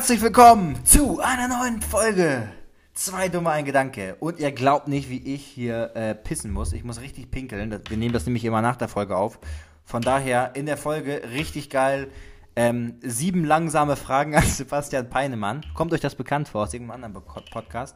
[0.00, 2.50] Herzlich willkommen zu einer neuen Folge.
[2.94, 4.16] Zwei dumme ein Gedanke.
[4.18, 6.72] Und ihr glaubt nicht, wie ich hier äh, pissen muss.
[6.72, 7.78] Ich muss richtig pinkeln.
[7.86, 9.38] Wir nehmen das nämlich immer nach der Folge auf.
[9.84, 12.10] Von daher in der Folge richtig geil.
[12.56, 15.66] Ähm, sieben langsame Fragen an Sebastian Peinemann.
[15.74, 17.94] Kommt euch das bekannt vor aus irgendeinem anderen Podcast?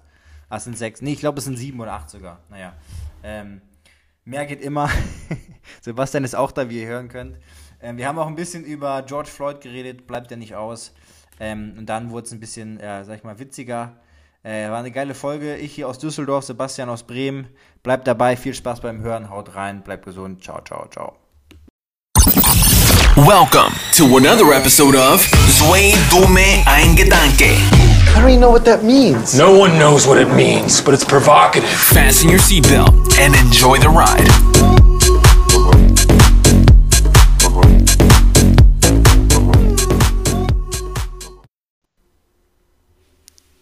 [0.51, 1.01] Ah, es sind sechs.
[1.01, 2.41] Nee, ich glaube, es sind sieben oder acht sogar.
[2.51, 2.75] Naja.
[3.23, 3.63] Ähm,
[4.27, 4.91] mehr geht immer.
[5.81, 7.39] Sebastian ist auch da, wie ihr hören könnt.
[7.81, 10.93] Ähm, wir haben auch ein bisschen über George Floyd geredet, bleibt ja nicht aus.
[11.41, 13.97] Ähm, und dann wurde es ein bisschen, äh, sag ich mal, witziger.
[14.43, 15.57] Äh, war eine geile Folge.
[15.57, 17.49] Ich hier aus Düsseldorf, Sebastian aus Bremen.
[17.83, 20.45] Bleibt dabei, viel Spaß beim Hören, haut rein, bleibt gesund.
[20.45, 21.17] Ciao, ciao, ciao.
[23.17, 27.45] Welcome to another episode of Zwei Dumme ein Gedanke.
[27.47, 29.35] I don't even know what that means.
[29.35, 31.69] No one knows what it means, but it's provocative.
[31.69, 34.84] Fasten your seatbelt and enjoy the ride.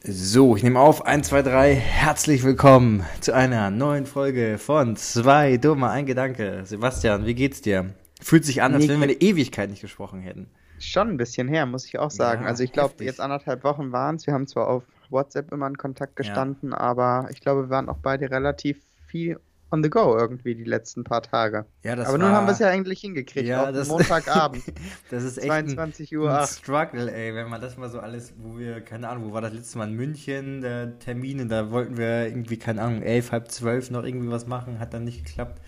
[0.04, 1.06] So, ich nehme auf.
[1.06, 1.74] 1, 2, 3.
[1.76, 6.62] Herzlich willkommen zu einer neuen Folge von Zwei Dumme ein Gedanke.
[6.64, 7.94] Sebastian, wie geht's dir?
[8.20, 10.50] Fühlt sich an, als wenn wir eine Ewigkeit nicht gesprochen hätten.
[10.80, 12.42] Schon ein bisschen her, muss ich auch sagen.
[12.42, 14.26] Ja, also ich glaube, jetzt anderthalb Wochen waren es.
[14.26, 17.98] Wir haben zwar auf WhatsApp immer in Kontakt gestanden, aber ich glaube, wir waren auch
[18.02, 19.38] beide relativ viel
[19.72, 21.64] on the go irgendwie die letzten paar Tage.
[21.82, 24.62] Ja, das aber nun war- haben wir es ja eigentlich hingekriegt, Ja, auf das- Montagabend.
[25.10, 26.46] Das ist echt 22 ein, Uhr ein.
[26.46, 27.34] Struggle, ey.
[27.34, 29.88] Wenn man das mal so alles, wo wir, keine Ahnung, wo war das letzte Mal
[29.88, 34.04] in München, der Termin, und da wollten wir irgendwie, keine Ahnung, elf, halb zwölf noch
[34.04, 35.60] irgendwie was machen, hat dann nicht geklappt.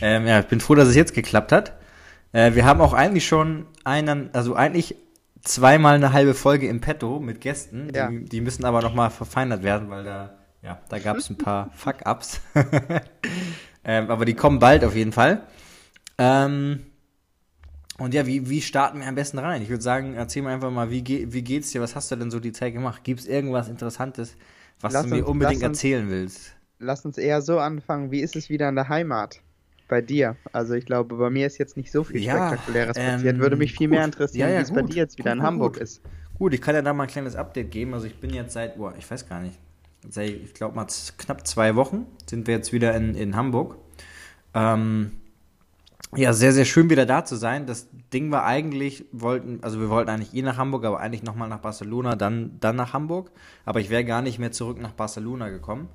[0.00, 1.72] Ähm, ja, ich bin froh, dass es jetzt geklappt hat.
[2.32, 4.96] Äh, wir haben auch eigentlich schon einen, also eigentlich
[5.42, 7.88] zweimal eine halbe Folge im Petto mit Gästen.
[7.94, 8.08] Ja.
[8.08, 11.70] Die, die müssen aber nochmal verfeinert werden, weil da, ja, da gab es ein paar
[11.74, 12.40] Fuck-Ups.
[13.84, 15.42] ähm, aber die kommen bald auf jeden Fall.
[16.18, 16.84] Ähm,
[17.98, 19.62] und ja, wie, wie starten wir am besten rein?
[19.62, 21.80] Ich würde sagen, erzähl mir einfach mal, wie, ge wie geht's dir?
[21.80, 23.02] Was hast du denn so die Zeit gemacht?
[23.04, 24.36] Gibt es irgendwas Interessantes,
[24.80, 26.54] was Lass du mir uns- unbedingt uns- erzählen willst?
[26.80, 29.40] Lass uns eher so anfangen, wie ist es wieder in der Heimat?
[29.88, 30.36] Bei dir.
[30.52, 33.38] Also ich glaube, bei mir ist jetzt nicht so viel Ja, Spektakuläres ähm, passiert.
[33.38, 34.14] Würde mich viel mehr gut.
[34.14, 35.82] interessieren, Ja, ja, wie es bei dir jetzt wieder Gut, in gut, Hamburg gut.
[35.82, 36.02] ist.
[36.34, 37.94] Gut, ich kann ja da mal ein kleines Update geben.
[37.94, 39.58] Also ich bin jetzt seit, boah, ich weiß gar nicht,
[40.08, 40.86] seit, ich glaube mal
[41.18, 43.76] knapp zwei Wochen sind wir jetzt wieder in, in Hamburg.
[44.54, 45.12] Ähm,
[46.16, 47.66] ja, sehr, sehr schön wieder da zu sein.
[47.66, 51.48] Das Ding war eigentlich, wollten, also wir wollten eigentlich eh nach Hamburg, aber eigentlich nochmal
[51.48, 53.30] nach Barcelona, dann, dann nach Hamburg.
[53.66, 55.88] Aber ich wäre gar nicht mehr zurück nach Barcelona gekommen.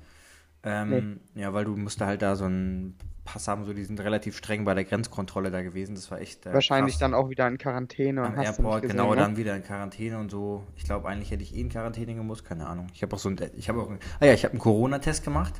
[0.62, 4.36] Ähm, Ja, weil du musst halt da so einen Pass haben, so die sind relativ
[4.36, 5.94] streng bei der Grenzkontrolle da gewesen.
[5.94, 6.44] Das war echt.
[6.44, 9.20] Äh, Wahrscheinlich krass dann auch wieder in Quarantäne und am Airport, nicht gesehen, genau, ne?
[9.20, 10.62] dann wieder in Quarantäne und so.
[10.76, 12.88] Ich glaube, eigentlich hätte ich eh in Quarantäne gemusst, keine Ahnung.
[12.94, 15.24] Ich habe auch so ein, ich habe auch, ein- ah ja, ich habe einen Corona-Test
[15.24, 15.54] gemacht.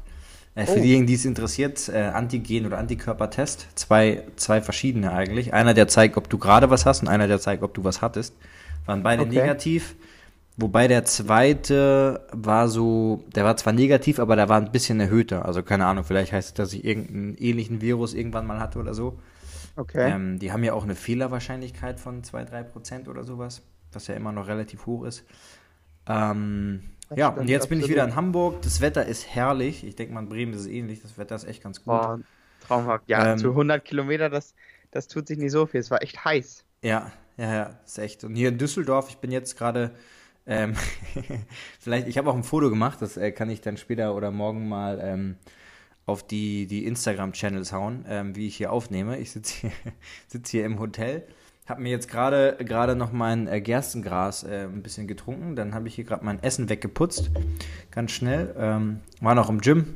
[0.57, 0.83] Äh, für Oh.
[0.83, 3.67] diejenigen, die es interessiert, äh, Antigen- oder Antikörpertest.
[3.77, 5.53] Zwei, zwei verschiedene eigentlich.
[5.55, 8.03] Einer, der zeigt, ob du gerade was hast und einer, der zeigt, ob du was
[8.03, 8.35] hattest.
[8.87, 9.33] Waren beide Okay.
[9.41, 9.97] negativ.
[10.57, 15.45] Wobei der zweite war so, der war zwar negativ, aber der war ein bisschen erhöhter.
[15.45, 18.95] Also keine Ahnung, vielleicht heißt es, dass ich irgendeinen ähnlichen Virus irgendwann mal hatte oder
[18.95, 19.19] so.
[19.77, 20.13] Okay.
[20.13, 24.47] Ähm, die haben ja auch eine Fehlerwahrscheinlichkeit von 2-3% oder sowas, was ja immer noch
[24.47, 25.25] relativ hoch ist.
[26.07, 26.83] Ähm,
[27.15, 27.91] ja, stimmt, und jetzt bin ich absolut.
[27.91, 28.63] wieder in Hamburg.
[28.63, 29.85] Das Wetter ist herrlich.
[29.85, 31.03] Ich denke mal, in Bremen ist es ähnlich.
[31.03, 31.87] Das Wetter ist echt ganz gut.
[31.87, 32.21] Boah,
[32.61, 33.09] traumhaft.
[33.09, 34.55] Ja, Ähm, zu 100 Kilometer, das,
[34.91, 35.81] das tut sich nicht so viel.
[35.81, 36.65] Es war echt heiß.
[36.83, 38.25] Ja, ja, ja, ist echt.
[38.25, 39.91] Und hier in Düsseldorf, ich bin jetzt gerade,
[40.47, 40.75] ähm,
[41.81, 44.69] vielleicht, ich habe auch ein Foto gemacht, das äh, kann ich dann später oder morgen
[44.69, 45.37] mal ähm,
[46.07, 49.19] auf die, die Instagram-Channels hauen, ähm, wie ich hier aufnehme.
[49.19, 49.71] Ich sitze hier,
[50.29, 51.23] sitz hier im Hotel,
[51.67, 55.89] habe mir jetzt gerade gerade noch mein äh, Gerstengras äh, ein bisschen getrunken, dann habe
[55.89, 57.31] ich hier gerade mein Essen weggeputzt,
[57.91, 59.95] ganz schnell, ähm, war noch im Gym.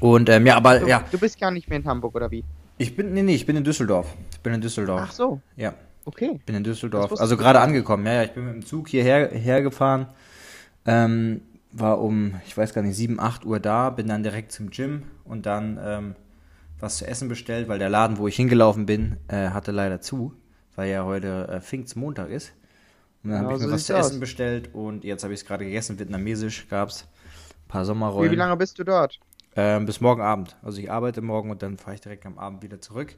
[0.00, 2.44] Und ähm, ja, aber Du, ja, du bist gar nicht mehr in Hamburg, oder wie?
[2.78, 4.06] ich bin, nee, nee, ich bin in Düsseldorf.
[4.32, 5.02] Ich bin in Düsseldorf.
[5.04, 5.74] Ach so, Ja.
[6.06, 6.40] Okay.
[6.46, 7.12] bin in Düsseldorf.
[7.20, 8.06] Also gerade angekommen.
[8.06, 10.06] Ja, ja, ich bin mit dem Zug hierher hergefahren.
[10.86, 11.42] Ähm,
[11.72, 15.04] war um, ich weiß gar nicht, 7, 8 Uhr da, bin dann direkt zum Gym
[15.24, 16.14] und dann ähm,
[16.78, 20.34] was zu essen bestellt, weil der Laden, wo ich hingelaufen bin, äh, hatte leider zu,
[20.76, 22.52] weil ja heute äh, Pfingstmontag ist.
[23.24, 24.20] Und dann Genau habe ich so mir was zu essen aus.
[24.20, 27.08] bestellt und jetzt habe ich es gerade gegessen, vietnamesisch gab's.
[27.66, 28.30] Ein paar Wie, Sommerrollen.
[28.30, 29.20] wie lange bist du dort?
[29.56, 30.56] Ähm, bis morgen Abend.
[30.62, 33.16] Also ich arbeite morgen und dann fahre ich direkt am Abend wieder zurück.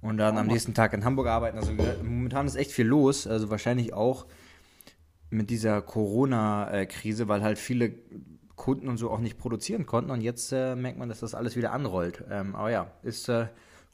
[0.00, 1.58] Und dann am nächsten Tag in Hamburg arbeiten.
[1.58, 3.26] Also äh, momentan ist echt viel los.
[3.26, 4.26] Also wahrscheinlich auch
[5.30, 7.94] mit dieser Corona-Krise, weil halt viele
[8.54, 10.10] Kunden und so auch nicht produzieren konnten.
[10.10, 12.24] Und jetzt äh, merkt man, dass das alles wieder anrollt.
[12.30, 13.46] Ähm, aber ja, ist äh,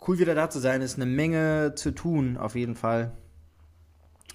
[0.07, 0.83] cool wieder da zu sein.
[0.83, 3.13] Ist eine Menge zu tun, auf jeden Fall.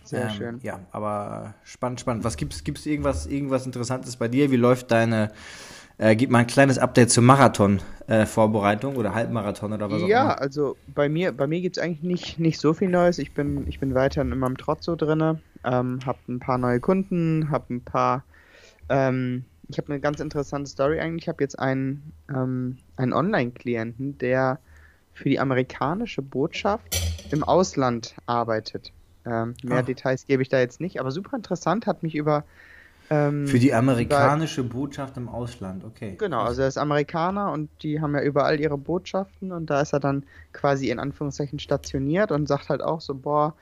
[0.04, 0.60] Sehr Ähm, schön.
[0.64, 2.24] Ja, aber spannend, spannend.
[2.24, 4.52] Was gibt's, gibt's irgendwas, irgendwas Interessantes bei dir?
[4.52, 5.32] Wie läuft deine
[6.00, 10.42] Äh, gib mal ein kleines Update zur Marathon-Vorbereitung oder Halbmarathon oder was auch Ja, immer.
[10.42, 13.18] also bei mir, bei mir gibt es eigentlich nicht, nicht so viel Neues.
[13.18, 17.50] Ich bin, ich bin weiterhin in meinem Trotzo drinne, ähm, habe ein paar neue Kunden,
[17.50, 18.24] habe ein paar,
[18.90, 21.24] ähm, ich habe eine ganz interessante Story eigentlich.
[21.24, 24.60] Ich habe jetzt einen, ähm, einen Online-Klienten, der
[25.14, 27.02] für die amerikanische Botschaft
[27.32, 28.92] im Ausland arbeitet.
[29.26, 29.82] Ähm, mehr Ah.
[29.82, 32.44] Details gebe ich da jetzt nicht, aber super interessant, hat mich über
[33.10, 36.16] ähm, Für die amerikanische Botschaft im Ausland, okay.
[36.18, 39.94] Genau, also er ist Amerikaner und die haben ja überall ihre Botschaften und da ist
[39.94, 43.56] er dann quasi in Anführungszeichen stationiert und sagt halt auch so, boah,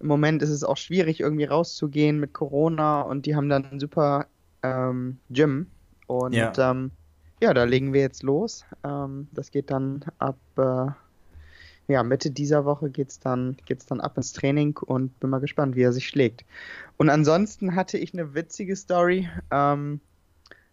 [0.00, 3.80] im Moment ist es auch schwierig irgendwie rauszugehen mit Corona und die haben dann ein
[3.80, 4.26] super
[4.62, 5.66] ähm, Gym
[6.06, 6.52] und Ja.
[6.70, 6.92] ähm,
[7.40, 8.64] ja, da legen wir jetzt los.
[8.84, 10.86] Ähm, das geht dann ab äh,
[11.88, 15.74] ja, Mitte dieser Woche geht's dann, geht's dann ab ins Training und bin mal gespannt,
[15.74, 16.44] wie er sich schlägt.
[16.98, 20.00] Und ansonsten hatte ich eine witzige Story ähm,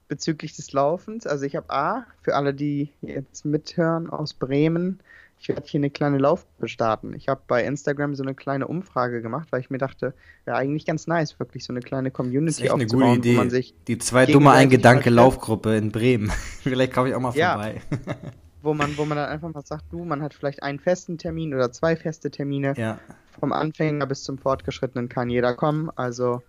[0.08, 1.26] bezüglich des Laufens.
[1.26, 5.00] Also ich habe A, für alle, die jetzt mithören aus Bremen,
[5.40, 7.14] ich werde hier eine kleine Laufgruppe starten.
[7.14, 10.14] Ich habe bei Instagram so eine kleine Umfrage gemacht, weil ich mir dachte,
[10.46, 13.20] wäre eigentlich ganz nice, wirklich so eine kleine Das ist Community echt eine aufzubauen, gute
[13.30, 13.34] Idee.
[13.36, 16.30] wo man sich die zwei dumme Eingedanke mal- Laufgruppe in Bremen.
[16.62, 17.54] Vielleicht komme ich auch mal Ja.
[17.54, 17.82] vorbei.
[18.66, 21.54] wo man, wo man dann einfach mal sagt, du, man hat vielleicht einen festen Termin
[21.54, 22.74] oder zwei feste Termine.
[22.78, 23.00] ja.
[23.40, 25.90] Vom Anfänger bis zum Fortgeschrittenen kann jeder kommen.
[25.96, 26.42] Also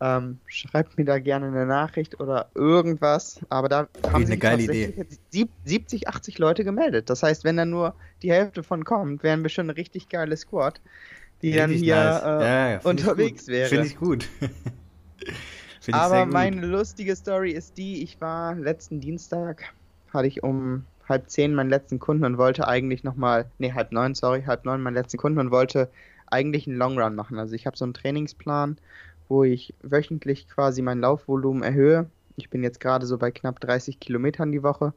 [0.00, 3.40] ähm, schreibt mir da gerne eine Nachricht oder irgendwas.
[3.48, 4.94] Aber da haben sich tatsächlich Idee.
[4.98, 7.08] jetzt sieb- 70, 80 Leute gemeldet.
[7.10, 10.36] Das heißt, wenn da nur die Hälfte von kommt, wären wir schon eine richtig geile
[10.36, 10.80] Squad,
[11.42, 12.22] die dann Richtig hier nice.
[12.22, 13.68] äh, Ja, ja, find unterwegs wäre.
[13.68, 14.28] Finde ich gut.
[15.80, 19.74] Finde ich Aber meine lustige Story ist die, ich war letzten Dienstag,
[20.12, 24.14] hatte ich um halb zehn meinen letzten Kunden und wollte eigentlich nochmal, nee, halb neun,
[24.14, 25.90] sorry, halb neun meinen letzten Kunden und wollte
[26.26, 27.38] eigentlich einen Long Run machen.
[27.38, 28.78] Also ich habe so einen Trainingsplan,
[29.28, 32.10] wo ich wöchentlich quasi mein Laufvolumen erhöhe.
[32.36, 34.92] Ich bin jetzt gerade so bei knapp 30 Kilometern die Woche.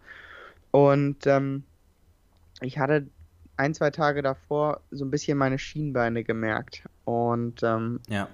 [0.71, 1.63] Und ähm,
[2.61, 3.07] ich hatte
[3.57, 6.83] ein, zwei Tage davor so ein bisschen meine Schienbeine gemerkt.
[7.05, 8.27] Und ähm, Ja.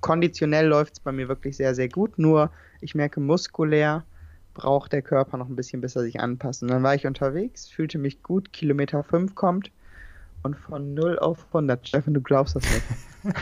[0.00, 2.18] konditionell läuft es bei mir wirklich sehr, sehr gut.
[2.18, 2.50] Nur
[2.80, 4.04] ich merke, muskulär
[4.54, 6.62] braucht der Körper noch ein bisschen, bis er sich anpasst.
[6.62, 9.70] Und dann war ich unterwegs, fühlte mich gut, Kilometer 5 kommt
[10.42, 12.82] und von 0 auf 100, Steffen, du glaubst das nicht.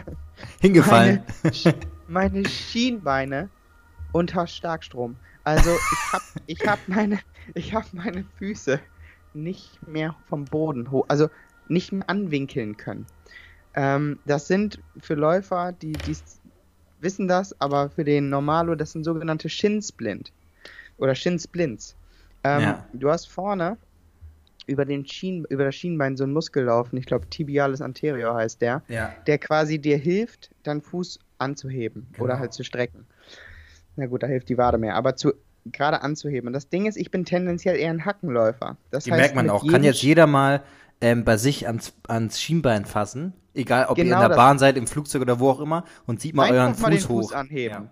[0.61, 1.23] Hingefallen.
[1.43, 1.77] Meine,
[2.09, 3.49] meine Schienbeine
[4.13, 5.17] unter Starkstrom.
[5.45, 7.19] Also ich hab, ich hab meine,
[7.55, 8.81] ich hab meine Füße
[9.33, 11.29] nicht mehr vom Boden hoch, also
[11.69, 13.07] nicht mehr anwinkeln können.
[13.75, 16.17] Ähm, das sind für Läufer, die, die
[17.01, 20.33] wissen das, aber für den Normalo, das sind sogenannte Shinsplint
[21.01, 21.97] oder Shinsplints.
[22.45, 22.87] Ähm, Ja.
[22.93, 23.77] Du hast vorne
[24.67, 26.97] über den Schien, über das Schienbein so einen Muskel laufen.
[26.97, 29.13] Ich glaube, tibialis anterior heißt der ja.
[29.27, 32.25] der quasi dir hilft, deinen Fuß anzuheben Genau.
[32.25, 33.07] oder halt zu strecken.
[33.97, 35.33] Na gut, da hilft die Wade mehr, aber zu
[35.67, 36.47] gerade anzuheben.
[36.47, 38.77] Und das Ding ist, ich bin tendenziell eher ein Hackenläufer.
[38.91, 39.67] Das Die heißt, merkt man auch.
[39.67, 40.63] Kann jetzt jeder mal
[41.03, 43.35] ähm, bei sich ans, ans Schienbein fassen.
[43.53, 44.37] Egal, ob ihr Genau in der das.
[44.37, 45.85] Bahn seid, im Flugzeug oder wo auch immer.
[46.07, 47.37] Und sieht mal Einfach euren mal den Fuß Fuß hoch.
[47.37, 47.91] anheben.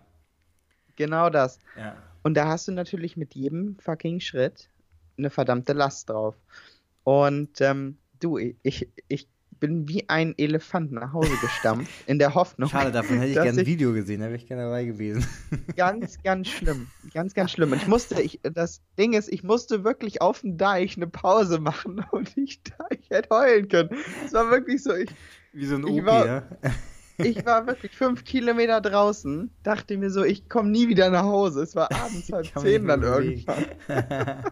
[0.96, 1.58] Genau das.
[1.76, 1.94] Ja.
[2.28, 4.68] Und da hast du natürlich mit jedem fucking Schritt
[5.16, 6.34] eine verdammte Last drauf.
[7.02, 9.28] Und ähm, du, ich, ich
[9.58, 12.68] bin wie ein Elefant nach Hause gestampft, in der Hoffnung.
[12.68, 15.26] Schade, davon hätte ich gerne ein Video gesehen, da wäre ich gerne dabei gewesen.
[15.76, 16.88] Ganz, ganz schlimm.
[17.14, 17.72] Ganz, ganz schlimm.
[17.72, 21.58] Und ich musste, ich, das Ding ist, ich musste wirklich auf dem Deich eine Pause
[21.60, 22.60] machen und ich,
[22.90, 23.88] ich hätte heulen können.
[24.26, 25.08] Es war wirklich so, ich,
[25.54, 26.42] Wie so ein Opi, war- ja.
[27.18, 31.62] Ich war wirklich fünf Kilometer draußen, dachte mir so, ich komme nie wieder nach Hause.
[31.62, 33.64] Es war abends halb zehn dann irgendwann.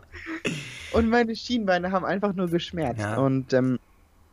[0.93, 3.01] Und meine Schienbeine haben einfach nur geschmerzt.
[3.01, 3.17] Ja.
[3.17, 3.79] Und ähm,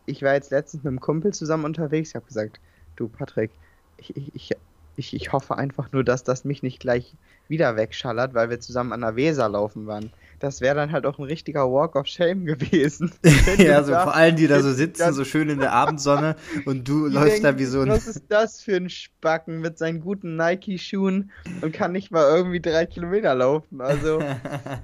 [0.05, 2.10] ich war jetzt letztens mit einem Kumpel zusammen unterwegs.
[2.10, 2.60] Ich habe gesagt,
[2.96, 3.51] du Patrick,
[3.98, 4.51] ich, ich, ich,
[4.95, 7.15] ich, ich hoffe einfach nur, dass das mich nicht gleich
[7.47, 10.12] wieder wegschallert, weil wir zusammen an der Weser laufen waren.
[10.39, 13.12] Das wäre dann halt auch ein richtiger Walk of Shame gewesen.
[13.57, 16.35] Ja, so da- vor allem, die da so sitzen, so schön in der Abendsonne
[16.65, 17.89] und du die läufst da denken, wie so ein.
[17.89, 21.31] Was ist das für ein Spacken mit seinen guten Nike-Schuhen
[21.62, 23.81] und kann nicht mal irgendwie drei Kilometer laufen?
[23.81, 24.21] Also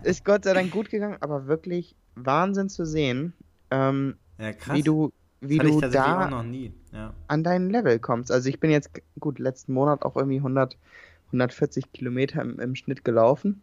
[0.04, 3.34] ist Gott sei Dank gut gegangen, aber wirklich Wahnsinn zu sehen,
[3.72, 5.12] ähm, Ja, wie du,
[5.42, 6.74] wie du da auch noch nie.
[6.92, 7.14] Ja.
[7.28, 8.32] an dein Level kommst.
[8.32, 10.78] Also ich bin jetzt, gut, letzten Monat auch irgendwie 100,
[11.28, 13.62] 140 Kilometer im, im Schnitt gelaufen.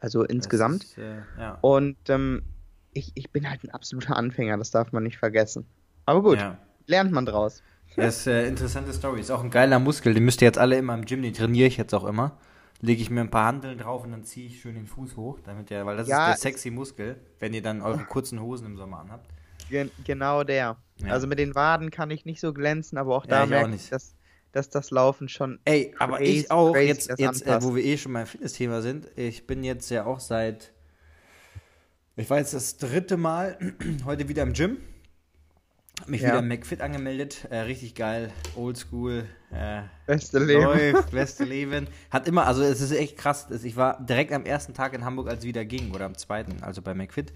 [0.00, 0.84] Also insgesamt.
[0.84, 1.58] Ist, äh, ja.
[1.60, 2.42] Und ähm,
[2.92, 5.66] ich, ich bin halt ein absoluter Anfänger, das darf man nicht vergessen.
[6.06, 6.58] Aber gut, Ja.
[6.86, 7.62] lernt man draus.
[7.96, 9.20] Das ist äh, interessante Story.
[9.20, 10.14] Ist auch ein geiler Muskel.
[10.14, 12.38] Den müsst ihr jetzt alle immer im Gym, den trainiere ich jetzt auch immer.
[12.80, 15.40] Lege ich mir ein paar Handeln drauf und dann ziehe ich schön den Fuß hoch,
[15.44, 18.66] damit der, weil das Ja, ist der sexy Muskel, wenn ihr dann eure kurzen Hosen
[18.66, 19.28] im Sommer anhabt.
[19.70, 20.76] Gen genau der.
[20.98, 21.12] Ja.
[21.12, 23.74] Also mit den Waden kann ich nicht so glänzen, aber auch Ja, da auch merke
[23.74, 24.14] ich, dass
[24.52, 25.60] dass das Laufen schon.
[25.64, 28.82] Ey, aber crazy- ich auch, crazy jetzt, jetzt äh, wo wir eh schon beim Fitness-Thema
[28.82, 30.72] sind, ich bin jetzt ja auch seit,
[32.16, 33.56] ich war jetzt das dritte Mal
[34.04, 34.78] heute wieder im Gym.
[36.00, 36.28] Hab mich Ja.
[36.30, 37.46] wieder im McFit angemeldet.
[37.50, 39.24] Äh, richtig geil, oldschool.
[39.52, 40.62] Äh, Beste Leben.
[40.64, 41.86] läuft, beste Leben.
[42.10, 43.46] Hat immer, also es ist echt krass.
[43.62, 46.62] Ich war direkt am ersten Tag in Hamburg, als es wieder ging, oder am zweiten,
[46.62, 47.32] also bei McFit.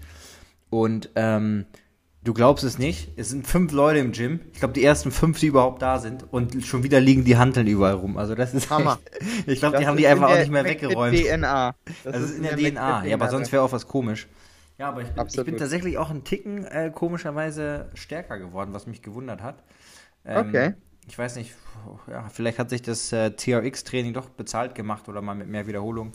[0.69, 1.65] Und ähm,
[2.25, 4.41] du glaubst es nicht, es sind fünf Leute im Gym.
[4.51, 6.25] Ich glaube, die ersten fünf, die überhaupt da sind.
[6.33, 8.17] Und schon wieder liegen die Hanteln überall rum.
[8.17, 8.99] Also das ist Hammer.
[9.19, 11.17] Echt, ich glaube, die haben die einfach in auch nicht mehr weggeräumt.
[11.17, 11.75] DNA.
[12.03, 13.05] Das ist in der DNA.
[13.05, 14.27] Ja, aber sonst wäre auch was komisch.
[14.77, 18.87] Ja, aber ich bin, ich bin tatsächlich auch einen Ticken äh, komischerweise stärker geworden, was
[18.87, 19.63] mich gewundert hat.
[20.25, 20.73] Ähm, Okay.
[21.07, 21.53] Ich weiß nicht,
[22.09, 26.13] ja, vielleicht hat sich das äh, TRX-Training doch bezahlt gemacht oder mal mit mehr Wiederholung.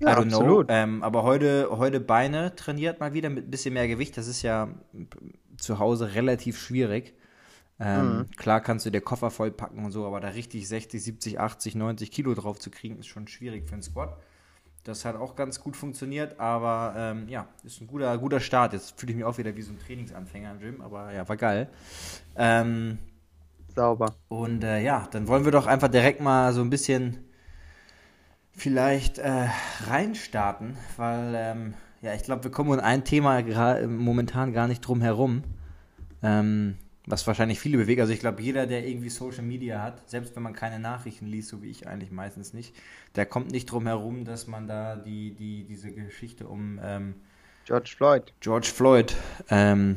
[0.00, 0.38] Ja, I don't know.
[0.38, 0.66] absolut.
[0.70, 4.16] Ähm, aber heute, heute Beine trainiert mal wieder mit ein bisschen mehr Gewicht.
[4.16, 4.68] Das ist ja
[5.58, 7.14] zu Hause relativ schwierig.
[7.80, 8.30] Ähm, Mhm.
[8.36, 12.10] Klar kannst du dir Koffer vollpacken und so, aber da richtig 60, 70, 80, 90
[12.10, 14.16] Kilo drauf zu kriegen, ist schon schwierig für einen Squat.
[14.84, 18.72] Das hat auch ganz gut funktioniert, aber ähm, ja, ist ein guter, guter Start.
[18.72, 21.36] Jetzt fühle ich mich auch wieder wie so ein Trainingsanfänger im Gym, aber ja, war
[21.36, 21.68] geil.
[22.36, 22.98] Ähm,
[23.74, 24.14] Sauber.
[24.28, 27.24] und äh, ja, dann wollen wir doch einfach direkt mal so ein bisschen
[28.54, 29.48] vielleicht äh,
[29.86, 33.42] reinstarten, weil ähm, ja, ich glaube, wir kommen um ein Thema
[33.86, 35.44] momentan gar nicht drum herum,
[36.22, 38.00] ähm, was wahrscheinlich viele bewegt.
[38.00, 41.48] Also ich glaube, jeder, der irgendwie Social Media hat, selbst wenn man keine Nachrichten liest,
[41.48, 42.74] so wie ich eigentlich meistens nicht,
[43.16, 47.14] der kommt nicht drum herum, dass man da die, die, diese Geschichte um ähm,
[47.64, 48.32] George Floyd.
[48.40, 49.14] George Floyd
[49.48, 49.96] ähm,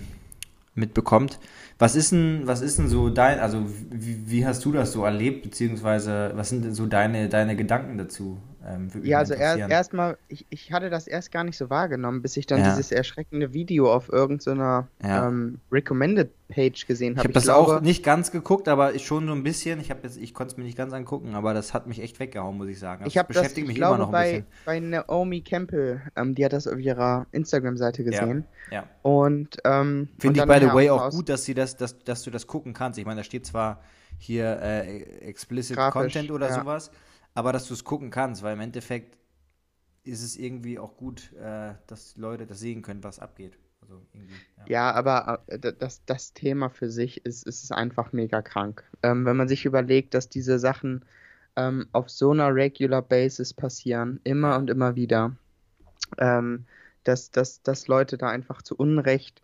[0.75, 1.39] mitbekommt.
[1.79, 5.03] Was ist denn, was ist denn so dein, also wie, wie hast du das so
[5.03, 8.37] erlebt, beziehungsweise was sind denn so deine, deine Gedanken dazu?
[8.67, 12.35] Ähm, Ja, also erst erstmal, ich, ich hatte das erst gar nicht so wahrgenommen, bis
[12.37, 12.69] ich dann Ja.
[12.69, 15.27] dieses erschreckende Video auf irgendeiner Ja.
[15.27, 17.27] ähm, Recommended Page gesehen ich habe.
[17.29, 19.79] habe das auch nicht ganz geguckt, aber schon so ein bisschen.
[19.79, 22.19] Ich habe jetzt, ich konnte es mir nicht ganz angucken, aber das hat mich echt
[22.19, 23.03] weggehauen, muss ich sagen.
[23.03, 24.45] Also Ich habe das ich mich glaube, immer noch ein bei, bisschen.
[24.65, 28.45] bei Naomi Campbell, ähm, die hat das auf ihrer Instagram-Seite gesehen.
[28.71, 28.83] Ja.
[29.01, 31.97] Und ähm, und Finde ich, by the ja way, auch gut, dass, sie das, dass,
[31.99, 32.99] dass du das gucken kannst.
[32.99, 33.81] Ich meine, da steht zwar
[34.17, 36.59] hier äh, explicit Grafisch, Content oder ja.
[36.61, 36.91] sowas,
[37.35, 39.17] aber dass du es gucken kannst, weil im Endeffekt
[40.03, 43.57] ist es irgendwie auch gut, äh, dass Leute das sehen können, was abgeht.
[43.81, 44.65] Also ja.
[44.67, 48.83] Ja, aber äh, das, das Thema für sich ist, ist einfach mega krank.
[49.03, 51.05] Ähm, wenn man sich überlegt, dass diese Sachen
[51.55, 55.35] ähm, auf so einer regular Basis passieren, immer und immer wieder,
[56.17, 56.65] ähm,
[57.03, 59.41] dass, dass, dass Leute da einfach zu Unrecht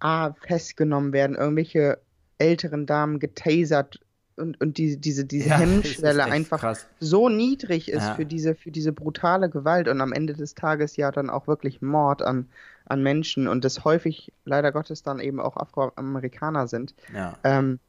[0.00, 1.98] A, festgenommen werden, irgendwelche
[2.38, 4.00] älteren Damen getasert
[4.36, 6.86] und, und die, diese, diese Ja, Hemmschwelle einfach krass.
[7.00, 8.14] so niedrig ist Ja.
[8.14, 11.82] für diese, für diese brutale Gewalt und am Ende des Tages ja dann auch wirklich
[11.82, 12.48] Mord an,
[12.86, 17.38] an Menschen und das häufig leider Gottes dann eben auch Afroamerikaner sind, Ja.
[17.44, 17.80] ähm,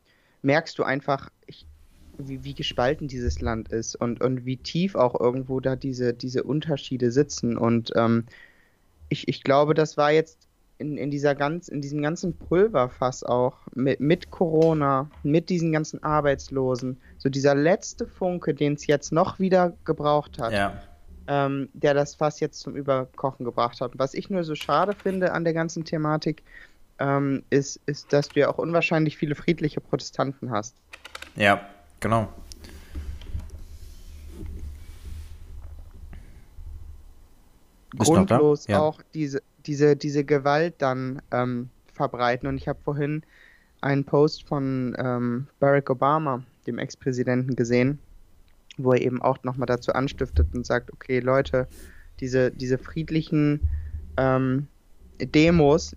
[0.42, 1.68] merkst du einfach, ich,
[2.18, 6.44] wie, wie gespalten dieses Land ist und, und wie tief auch irgendwo da diese, diese
[6.44, 7.58] Unterschiede sitzen.
[7.58, 8.26] Und ähm,
[9.10, 10.45] ich, ich glaube, das war jetzt
[10.78, 16.04] in, in dieser ganz, in diesem ganzen Pulverfass auch, mit, mit Corona, mit diesen ganzen
[16.04, 20.82] Arbeitslosen, so dieser letzte Funke, den es jetzt noch wieder gebraucht hat ja.
[21.28, 23.92] ähm, der das Fass jetzt zum Überkochen gebracht hat.
[23.96, 26.44] Was ich nur so schade finde an der ganzen Thematik,
[27.00, 30.76] ähm, ist, ist, dass du ja auch unwahrscheinlich viele friedliche Protestanten hast.
[31.36, 31.62] Ja,
[32.00, 32.30] genau.
[37.98, 42.48] Grundlos auch diese, diese, diese Gewalt dann ähm, verbreiten.
[42.48, 43.24] Und ich habe vorhin
[43.82, 48.00] einen Post von ähm, Barack Obama, dem Ex-Präsidenten, gesehen,
[48.78, 51.68] wo er eben auch nochmal dazu anstiftet und sagt, okay, Leute,
[52.20, 53.62] diese, diese friedlichen
[54.18, 54.68] ähm,
[55.20, 55.96] Demos,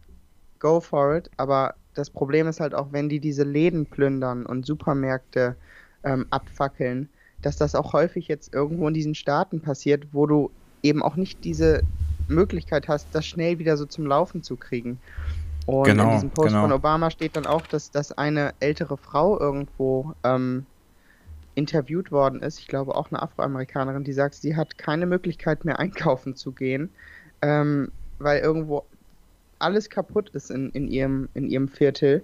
[0.59, 4.67] go for it, aber das Problem ist halt auch, wenn die diese Läden plündern und
[4.67, 5.57] Supermärkte
[6.05, 7.09] ähm, abfackeln,
[7.43, 10.51] dass das auch häufig jetzt irgendwo in diesen Staaten passiert, wo du
[10.83, 11.83] eben auch nicht diese
[12.29, 15.01] Möglichkeit hast, das schnell wieder so zum Laufen zu kriegen.
[15.67, 16.63] Und Genau, in diesem Post genau.
[16.63, 20.65] von Obama steht dann auch, dass, dass eine ältere Frau irgendwo ähm,
[21.55, 25.79] interviewt worden ist, ich glaube auch eine Afroamerikanerin, die sagt, sie hat keine Möglichkeit mehr
[25.81, 26.91] einkaufen zu gehen,
[27.43, 28.85] ähm, weil irgendwo
[29.59, 32.23] alles kaputt ist in, in, ihrem, in ihrem Viertel.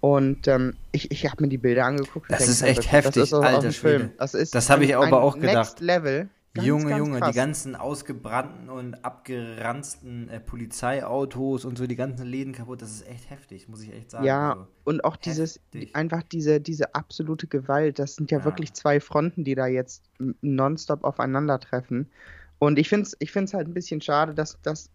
[0.00, 2.30] Und ähm, ich, ich habe mir die Bilder angeguckt.
[2.30, 3.98] Das ist echt heftig, das ist alter Schwede.
[3.98, 4.10] Film.
[4.18, 5.56] Das, ist Das habe ich aber auch gedacht.
[5.56, 6.28] Next Level.
[6.56, 7.30] Ganz, Junge, ganz Junge, krass.
[7.30, 13.08] die ganzen ausgebrannten und abgeranzten äh, Polizeiautos und so die ganzen Läden kaputt, das ist
[13.08, 14.24] echt heftig, muss ich echt sagen.
[14.24, 15.94] Ja, Also, und auch dieses, heftig.
[15.94, 18.44] einfach diese, diese absolute Gewalt, das sind ja, Ja.
[18.44, 20.02] wirklich zwei Fronten, die da jetzt
[20.40, 22.10] nonstop aufeinandertreffen.
[22.58, 24.90] Und ich finde es ich find's halt ein bisschen schade, dass, dass,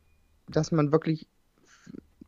[0.47, 1.27] dass man wirklich,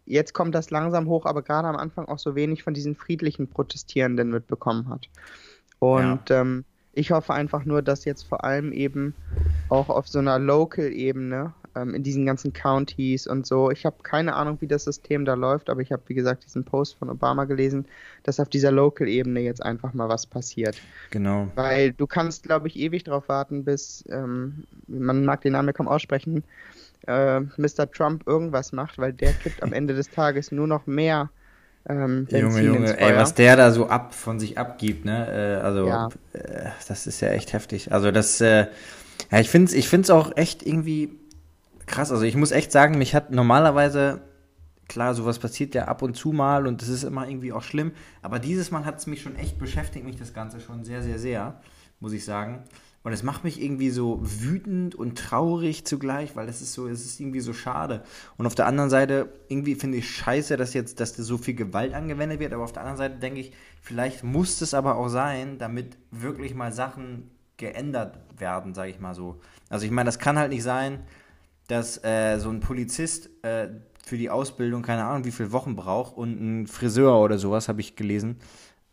[0.06, 3.48] jetzt kommt das langsam hoch, aber gerade am Anfang auch so wenig von diesen friedlichen
[3.48, 5.10] Protestierenden mitbekommen hat.
[5.80, 6.42] Und ja.
[6.42, 9.14] ähm, ich hoffe einfach nur, dass jetzt vor allem eben
[9.70, 13.72] auch auf so einer Local-Ebene ähm, in diesen ganzen Counties und so.
[13.72, 16.64] Ich habe keine Ahnung, wie das System da läuft, aber ich habe, wie gesagt, diesen
[16.64, 17.86] Post von Obama gelesen,
[18.24, 20.80] dass auf dieser Local-Ebene jetzt einfach mal was passiert.
[21.10, 21.48] Genau.
[21.56, 25.74] Weil du kannst, glaube ich, ewig darauf warten, bis, ähm, man mag den Namen ja
[25.74, 26.44] kaum aussprechen,
[27.08, 27.92] äh, Mr.
[27.92, 31.30] Trump irgendwas macht, weil der kippt am Ende des Tages nur noch mehr
[31.88, 35.60] ähm, Junge, Junge, ey, was der da so ab von sich abgibt, ne?
[35.60, 36.10] Äh, also, ja.
[36.34, 37.92] äh, das ist ja echt heftig.
[37.92, 38.68] Also, das, äh,
[39.32, 41.20] ja, ich finde es ich find's auch echt irgendwie
[41.86, 42.12] krass.
[42.12, 44.22] Also ich muss echt sagen, mich hat normalerweise,
[44.88, 47.92] klar, sowas passiert ja ab und zu mal und das ist immer irgendwie auch schlimm,
[48.22, 51.20] aber dieses Mal hat es mich schon echt beschäftigt, mich das Ganze schon sehr, sehr,
[51.20, 51.62] sehr,
[52.00, 52.64] muss ich sagen.
[53.04, 57.04] Und es macht mich irgendwie so wütend und traurig zugleich, weil es ist so, es
[57.04, 58.04] ist irgendwie so schade.
[58.38, 61.94] Und auf der anderen Seite, irgendwie finde ich scheiße, dass jetzt, dass so viel Gewalt
[61.94, 65.58] angewendet wird, aber auf der anderen Seite denke ich, vielleicht muss es aber auch sein,
[65.58, 69.42] damit wirklich mal Sachen geändert werden, sage ich mal so.
[69.70, 71.02] Also ich meine, das kann halt nicht sein,
[71.68, 73.68] dass äh, so ein Polizist äh,
[74.06, 77.82] für die Ausbildung keine Ahnung wie viele Wochen braucht und ein Friseur oder sowas, habe
[77.82, 78.38] ich gelesen.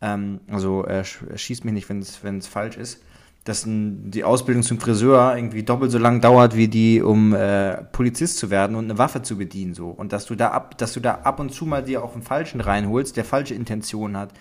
[0.01, 3.01] Ähm, also äh, schießt mich nicht, wenn es falsch ist.
[3.43, 8.37] Dass die Ausbildung zum Friseur irgendwie doppelt so lang dauert, wie die, um äh, Polizist
[8.37, 9.73] zu werden und eine Waffe zu bedienen.
[9.73, 12.13] so Und dass du da ab, dass du da ab und zu mal dir auch
[12.13, 14.33] einen Falschen reinholst, der falsche Intentionen hat,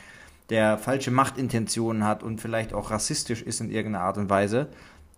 [0.51, 4.69] der falsche Machtintentionen hat und vielleicht auch rassistisch ist in irgendeiner Art und Weise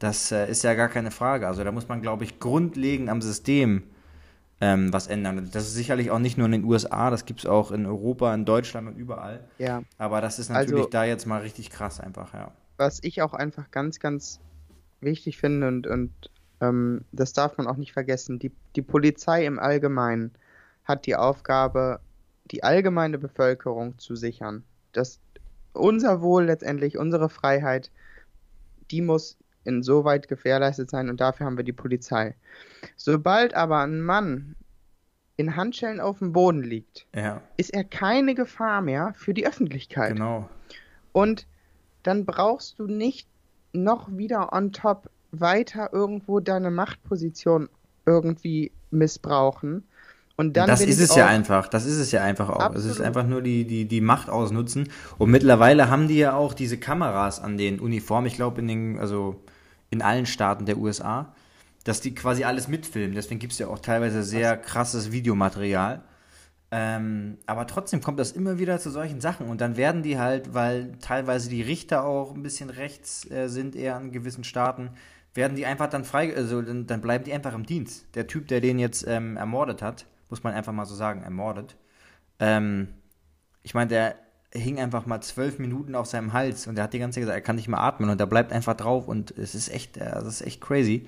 [0.02, 1.46] das äh, ist ja gar keine Frage.
[1.46, 3.84] Also da muss man, glaube ich, grundlegend am System
[4.60, 5.48] ähm, was ändern.
[5.52, 8.34] Das ist sicherlich auch nicht nur in den USA, das gibt es auch in Europa,
[8.34, 9.44] in Deutschland und überall.
[9.58, 9.82] Ja.
[9.98, 12.50] Aber das ist natürlich also, da jetzt mal richtig krass einfach, ja.
[12.82, 14.40] Was ich auch einfach ganz, ganz
[15.00, 16.10] wichtig finde und, und
[16.60, 20.32] ähm, das darf man auch nicht vergessen, die, die Polizei im Allgemeinen
[20.84, 22.00] hat die Aufgabe,
[22.50, 24.64] die allgemeine Bevölkerung zu sichern.
[24.90, 25.20] Das,
[25.74, 27.92] unser Wohl letztendlich, unsere Freiheit,
[28.90, 32.34] die muss insoweit gewährleistet sein und dafür haben wir die Polizei.
[32.96, 34.56] Sobald aber ein Mann
[35.36, 37.40] in Handschellen auf dem Boden liegt, ja.
[37.56, 40.14] ist er keine Gefahr mehr für die Öffentlichkeit.
[40.14, 40.50] Genau.
[41.12, 41.46] Und
[42.02, 43.28] dann brauchst du nicht
[43.72, 47.68] noch wieder on top weiter irgendwo deine Machtposition
[48.04, 49.84] irgendwie missbrauchen,
[50.36, 52.60] und dann das ist es ja einfach, das ist es ja einfach auch.
[52.60, 52.84] Absolut.
[52.84, 54.88] Es ist einfach nur die, die, die Macht ausnutzen.
[55.18, 58.98] Und mittlerweile haben die ja auch diese Kameras an den Uniformen, ich glaube in den,
[58.98, 59.40] also
[59.90, 61.34] in allen Staaten der USA,
[61.84, 63.14] dass die quasi alles mitfilmen.
[63.14, 66.02] Deswegen gibt es ja auch teilweise sehr krasses Videomaterial.
[66.74, 69.46] Ähm, aber trotzdem kommt das immer wieder zu solchen Sachen.
[69.48, 73.76] Und dann werden die halt, weil teilweise die Richter auch ein bisschen rechts äh, sind,
[73.76, 74.88] eher in gewissen Staaten,
[75.34, 78.06] werden die einfach dann frei, also dann, dann, bleiben die einfach im Dienst.
[78.14, 81.76] Der Typ, der den jetzt ähm, ermordet hat, muss man einfach mal so sagen, ermordet.
[82.38, 82.88] Ähm,
[83.62, 84.14] ich meine, der
[84.54, 87.36] hing einfach mal zwölf Minuten auf seinem Hals und er hat die ganze Zeit gesagt,
[87.36, 90.10] er kann nicht mehr atmen und er bleibt einfach drauf und es ist echt, äh,
[90.10, 91.06] das ist echt crazy.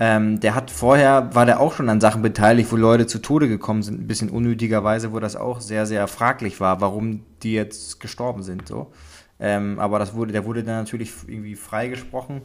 [0.00, 3.48] Ähm, der hat vorher, war der auch schon an Sachen beteiligt, wo Leute zu Tode
[3.48, 7.98] gekommen sind, ein bisschen unnötigerweise, wo das auch sehr, sehr fraglich war, warum die jetzt
[7.98, 8.92] gestorben sind, so.
[9.40, 12.42] Ähm, aber das wurde, der wurde dann natürlich irgendwie freigesprochen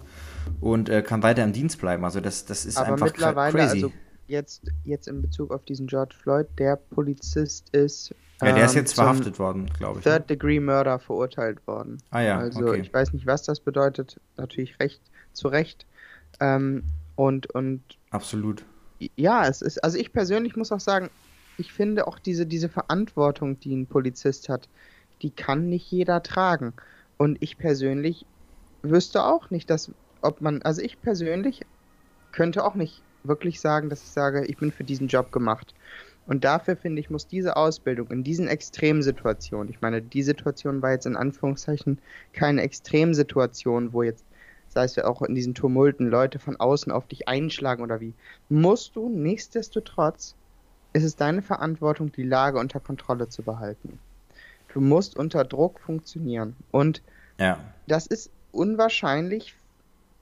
[0.62, 2.04] und äh, kann weiter im Dienst bleiben.
[2.06, 3.84] Also das, das ist aber einfach mittlerweile, crazy.
[3.84, 3.92] Also
[4.28, 8.14] jetzt, jetzt in Bezug auf diesen George Floyd, der Polizist ist.
[8.42, 10.06] Ja, der ist jetzt verhaftet worden, glaube ich.
[10.06, 10.12] Ne?
[10.12, 11.98] Third Degree Murder verurteilt worden.
[12.12, 12.40] Ah ja.
[12.40, 12.82] Also okay.
[12.82, 14.20] ich weiß nicht, was das bedeutet.
[14.38, 15.86] Natürlich recht zu Recht.
[16.40, 16.84] Ähm,
[17.16, 18.66] und, und absolut.
[19.16, 21.10] Ja, es ist, also ich persönlich muss auch sagen,
[21.58, 24.70] ich finde auch diese, diese Verantwortung, die ein Polizist hat,
[25.22, 26.74] die kann nicht jeder tragen.
[27.18, 28.26] Und ich persönlich
[28.82, 31.66] wüsste auch nicht, dass, ob man, also ich persönlich
[32.32, 35.74] könnte auch nicht wirklich sagen, dass ich sage, ich bin für diesen Job gemacht.
[36.26, 40.92] Und dafür finde ich, muss diese Ausbildung in diesen Extremsituationen, ich meine, die Situation war
[40.92, 42.00] jetzt in Anführungszeichen
[42.32, 44.26] keine Extremsituation, wo jetzt,
[44.74, 48.14] sei es ja auch in diesen Tumulten, Leute von außen auf dich einschlagen oder wie,
[48.50, 50.36] musst du nichtsdestotrotz,
[50.94, 54.00] ist es deine Verantwortung, die Lage unter Kontrolle zu behalten.
[54.74, 56.56] Du musst unter Druck funktionieren.
[56.72, 57.02] Und
[57.40, 57.60] ja.
[57.88, 59.56] das ist unwahrscheinlich,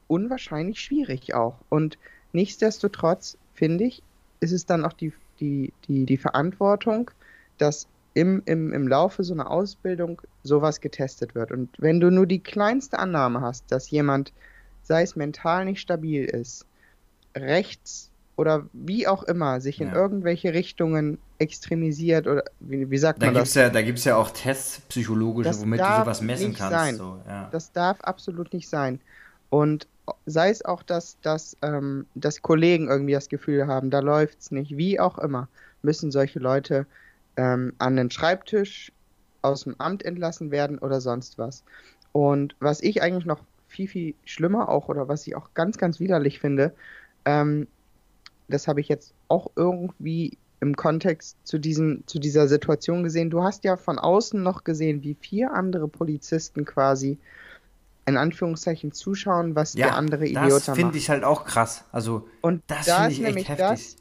[0.07, 1.55] unwahrscheinlich schwierig auch.
[1.69, 1.97] Und
[2.33, 4.03] Nichtsdestotrotz, finde ich,
[4.39, 7.11] ist es dann auch die, die, die, die Verantwortung,
[7.57, 11.51] dass im, im, im Laufe so einer Ausbildung sowas getestet wird.
[11.51, 14.33] Und wenn du nur die kleinste Annahme hast, dass jemand,
[14.83, 16.65] sei es mental nicht stabil ist,
[17.35, 19.95] rechts oder wie auch immer, sich in ja.
[19.95, 23.63] irgendwelche Richtungen extremisiert oder wie, wie sagt da man gibt's das?
[23.63, 26.97] Ja, da gibt es ja auch Tests, psychologische, das womit du sowas messen kannst.
[26.97, 27.49] So, ja.
[27.51, 28.99] Das darf absolut nicht sein.
[29.49, 29.87] Und
[30.25, 34.51] sei es auch, dass, dass, ähm, dass Kollegen irgendwie das Gefühl haben, da läuft es
[34.51, 35.47] nicht, wie auch immer,
[35.81, 36.85] müssen solche Leute
[37.37, 38.91] ähm, an den Schreibtisch
[39.41, 41.63] aus dem Amt entlassen werden oder sonst was.
[42.11, 45.99] Und was ich eigentlich noch viel, viel schlimmer auch oder was ich auch ganz, ganz
[45.99, 46.73] widerlich finde,
[47.25, 47.67] ähm,
[48.47, 53.29] das habe ich jetzt auch irgendwie im Kontext zu, diesem, zu dieser Situation gesehen.
[53.29, 57.17] Du hast ja von außen noch gesehen, wie vier andere Polizisten quasi
[58.05, 60.95] in Anführungszeichen zuschauen, was Ja, der andere Idiot das da finde macht.
[60.97, 61.85] ich halt auch krass.
[61.91, 63.57] Also, Und das da finde ist ich echt nämlich heftig.
[63.57, 63.95] das,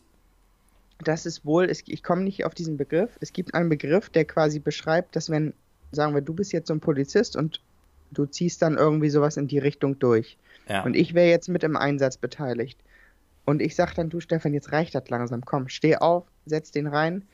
[1.02, 3.10] das ist wohl, es, ich komme nicht auf diesen Begriff.
[3.20, 5.54] Es gibt einen Begriff, der quasi beschreibt, dass wenn,
[5.92, 7.60] sagen wir, du bist jetzt so ein Polizist und
[8.10, 10.36] du ziehst dann irgendwie sowas in die Richtung durch.
[10.68, 10.82] ja.
[10.84, 12.78] Und ich wäre jetzt mit im Einsatz beteiligt.
[13.44, 15.44] Und ich sag dann, du Stefan, jetzt reicht das langsam.
[15.44, 17.24] Komm, steh auf, setz den rein.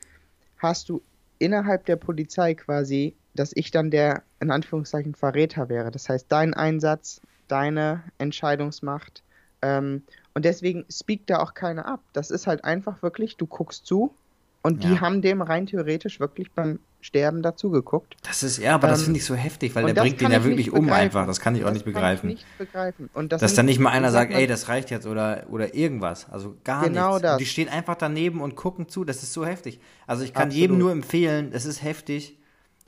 [0.57, 1.01] Hast du
[1.39, 5.91] innerhalb der Polizei quasi, dass ich dann der, in Anführungszeichen, Verräter wäre.
[5.91, 9.23] Das heißt, dein Einsatz, deine Entscheidungsmacht.
[9.61, 10.03] Ähm,
[10.37, 11.99] und deswegen speakt da auch keiner ab.
[12.13, 14.13] Das ist halt einfach wirklich, du guckst zu
[14.61, 15.01] und die Ja.
[15.01, 18.15] haben dem rein theoretisch wirklich beim Sterben dazu geguckt.
[18.21, 20.29] Das ist, ja, aber das Ähm, finde ich so heftig, weil der das bringt den
[20.29, 21.25] ja ich wirklich um einfach.
[21.25, 22.29] Das kann ich auch Das nicht kann begreifen.
[22.29, 23.09] Ich nicht begreifen.
[23.15, 26.29] Und das Dass dann nicht mal einer sagt, ey, das reicht jetzt oder, oder irgendwas.
[26.29, 27.21] Also gar Genau nichts.
[27.23, 27.31] das.
[27.33, 29.05] Und die stehen einfach daneben und gucken zu.
[29.05, 29.79] Das ist so heftig.
[30.05, 30.61] Also ich kann Absolut.
[30.61, 32.37] jedem nur empfehlen, es ist heftig,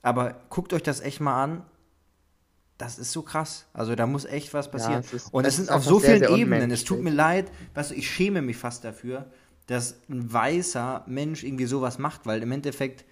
[0.03, 1.63] aber guckt euch das echt mal an.
[2.79, 3.67] Das ist so krass.
[3.73, 5.01] Also da muss echt was passieren.
[5.01, 6.71] es ist- und es sind auf so sehr, vielen sehr Ebenen.
[6.71, 9.29] Es tut mir leid, weißt du, ich schäme mich fast dafür,
[9.67, 13.03] dass ein weißer Mensch irgendwie sowas macht, weil im Endeffekt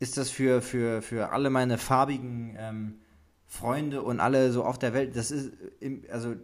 [0.00, 2.94] ist das für, für, für alle meine farbigen ähm,
[3.46, 5.52] Freunde und alle so auf der Welt, das ist,
[6.10, 6.34] also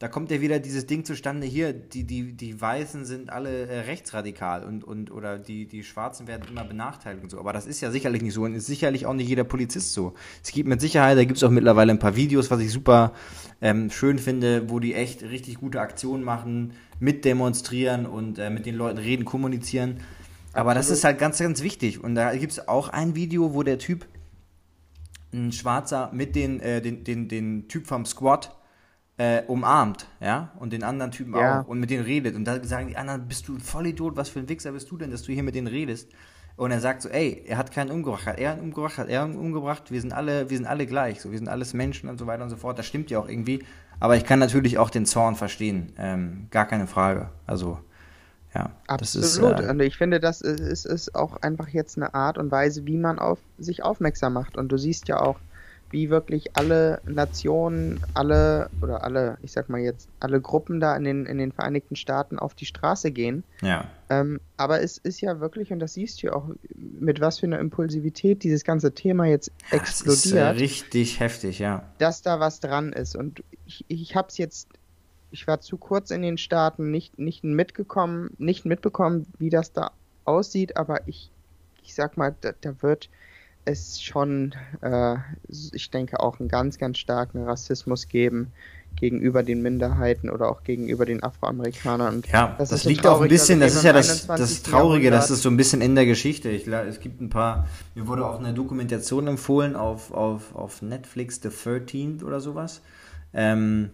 [0.00, 3.80] da kommt ja wieder dieses Ding zustande hier, die, die, die Weißen sind alle äh,
[3.80, 7.40] rechtsradikal und, und oder die, die Schwarzen werden immer benachteiligt und so.
[7.40, 10.14] Aber das ist ja sicherlich nicht so und ist sicherlich auch nicht jeder Polizist so.
[10.42, 13.12] Es gibt mit Sicherheit, da gibt es auch mittlerweile ein paar Videos, was ich super
[13.60, 18.76] ähm, schön finde, wo die echt richtig gute Aktionen machen, mitdemonstrieren und äh, mit den
[18.76, 19.98] Leuten reden, kommunizieren.
[20.52, 22.02] Aber das ist halt ganz, ganz wichtig.
[22.04, 24.06] Und da gibt es auch ein Video, wo der Typ,
[25.32, 28.57] ein Schwarzer, mit den, äh, den, den, den Typ vom Squad
[29.18, 31.60] äh, umarmt, ja, und den anderen Typen Ja.
[31.60, 32.34] auch und mit denen redet.
[32.36, 34.96] Und da sagen die anderen, bist du ein Vollidiot, was für ein Wichser bist du
[34.96, 36.08] denn, dass du hier mit denen redest?
[36.56, 39.22] Und er sagt so, ey, er hat keinen umgebracht, hat er einen umgebracht, hat er
[39.22, 42.18] einen umgebracht, wir sind alle, wir sind alle gleich, so, wir sind alles Menschen und
[42.18, 42.78] so weiter und so fort.
[42.78, 43.64] Das stimmt ja auch irgendwie.
[44.00, 47.28] Aber ich kann natürlich auch den Zorn verstehen, ähm, gar keine Frage.
[47.46, 47.78] Also,
[48.54, 49.38] ja, das ist.
[49.38, 49.60] Absolut.
[49.60, 52.86] Äh, und ich finde, das ist, ist, ist auch einfach jetzt eine Art und Weise,
[52.86, 54.56] wie man auf sich aufmerksam macht.
[54.56, 55.38] Und du siehst ja auch,
[55.90, 61.04] wie wirklich alle Nationen, alle, oder alle, ich sag mal jetzt, alle Gruppen da in
[61.04, 63.44] den, in den Vereinigten Staaten auf die Straße gehen.
[63.62, 63.88] ja.
[64.10, 67.46] Ähm, aber es ist ja wirklich, und das siehst du ja auch, mit was für
[67.46, 71.84] einer Impulsivität dieses ganze Thema jetzt Das ist äh, explodiert richtig heftig, ja.
[71.98, 73.16] dass da was dran ist.
[73.16, 74.68] Und ich, ich habe es jetzt,
[75.30, 79.90] ich war zu kurz in den Staaten, nicht, nicht mitgekommen, nicht mitbekommen, wie das da
[80.24, 81.30] aussieht, aber ich,
[81.82, 83.10] ich sag mal, da, da wird
[83.68, 85.16] es schon, äh,
[85.72, 88.52] ich denke, auch einen ganz, ganz starken Rassismus geben
[88.96, 92.16] gegenüber den Minderheiten oder auch gegenüber den Afroamerikanern.
[92.16, 94.62] Und Ja, das, so liegt auch ein bisschen, das ist ja das, das 21.
[94.64, 96.48] Traurige, das ist so ein bisschen in der Geschichte.
[96.48, 101.40] Ich, es gibt ein paar, mir wurde auch eine Dokumentation empfohlen auf, auf, auf Netflix,
[101.42, 102.80] The 13th oder sowas.
[103.32, 103.90] Ähm,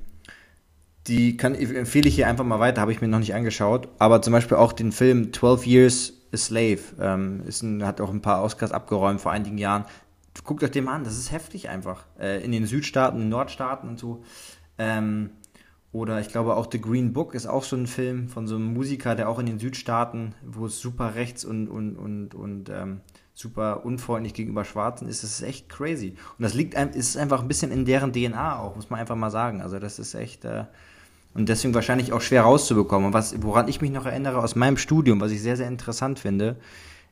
[1.06, 3.88] die kann, empfehle ich hier einfach mal weiter, habe ich mir noch nicht angeschaut.
[3.98, 6.80] Aber zum Beispiel auch den Film 12 Years a Slave.
[7.00, 9.84] Ähm, ist ein, hat auch ein paar Oscars abgeräumt vor einigen Jahren.
[10.42, 12.04] Guckt euch den mal an, das ist heftig einfach.
[12.18, 14.24] Äh, in den Südstaaten, in den Nordstaaten und so.
[14.78, 15.30] Ähm,
[15.92, 18.74] oder ich glaube auch The Green Book ist auch so ein Film von so einem
[18.74, 23.00] Musiker, der auch in den Südstaaten, wo es super rechts und, und, und, und ähm,
[23.32, 25.22] super unfreundlich gegenüber Schwarzen ist.
[25.22, 26.16] Das ist echt crazy.
[26.36, 29.30] Und das liegt ist einfach ein bisschen in deren DNA auch, muss man einfach mal
[29.30, 29.60] sagen.
[29.60, 30.64] Also das ist echt äh,
[31.34, 33.08] und deswegen wahrscheinlich auch schwer rauszubekommen.
[33.08, 36.18] Und was, woran ich mich noch erinnere aus meinem Studium, was ich sehr, sehr interessant
[36.18, 36.56] finde,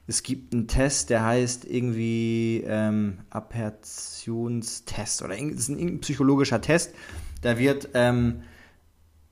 [0.06, 6.60] es gibt einen Test, der heißt irgendwie ähm, Apertionstest oder das ist ein irgendein psychologischer
[6.60, 6.92] Test.
[7.40, 8.42] Da wird ähm,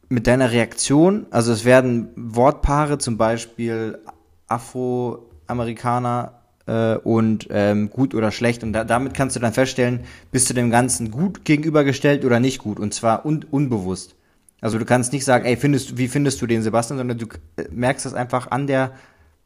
[0.09, 3.99] mit deiner Reaktion, also es werden Wortpaare, zum Beispiel
[4.47, 8.63] Afroamerikaner äh, und ähm, gut oder schlecht.
[8.63, 10.01] Und da, damit kannst du dann feststellen,
[10.31, 12.79] bist du dem Ganzen gut gegenübergestellt oder nicht gut.
[12.79, 14.15] Und zwar un unbewusst.
[14.61, 17.69] Also du kannst nicht sagen, ey, findest, wie findest du den Sebastian, sondern du äh,
[17.71, 18.93] merkst das einfach an der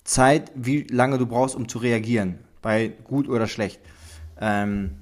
[0.03, 2.39] Zeit, wie lange du brauchst, um zu reagieren.
[2.63, 3.81] Bei gut oder schlecht.
[4.41, 4.97] Ähm,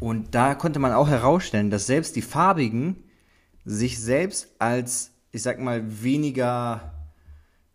[0.00, 2.96] und da konnte man auch herausstellen, dass selbst die Farbigen
[3.64, 6.92] sich selbst als, ich sag mal, weniger,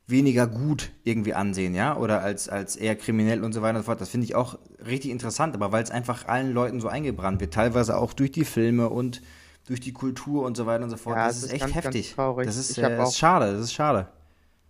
[0.08, 3.86] weniger gut irgendwie ansehen, ja, oder als, als eher kriminell und so weiter und so
[3.86, 4.02] fort.
[4.02, 7.54] Das finde ich auch richtig interessant, aber weil es einfach allen Leuten so eingebrannt wird,
[7.54, 9.22] teilweise auch durch die Filme und
[9.68, 11.16] durch die Kultur und so weiter und so fort.
[11.18, 12.14] Ja, das es ist ist echt ganz, ganz heftig.
[12.16, 12.46] traurig.
[12.48, 14.08] Das ist, äh, ist schade, das ist schade.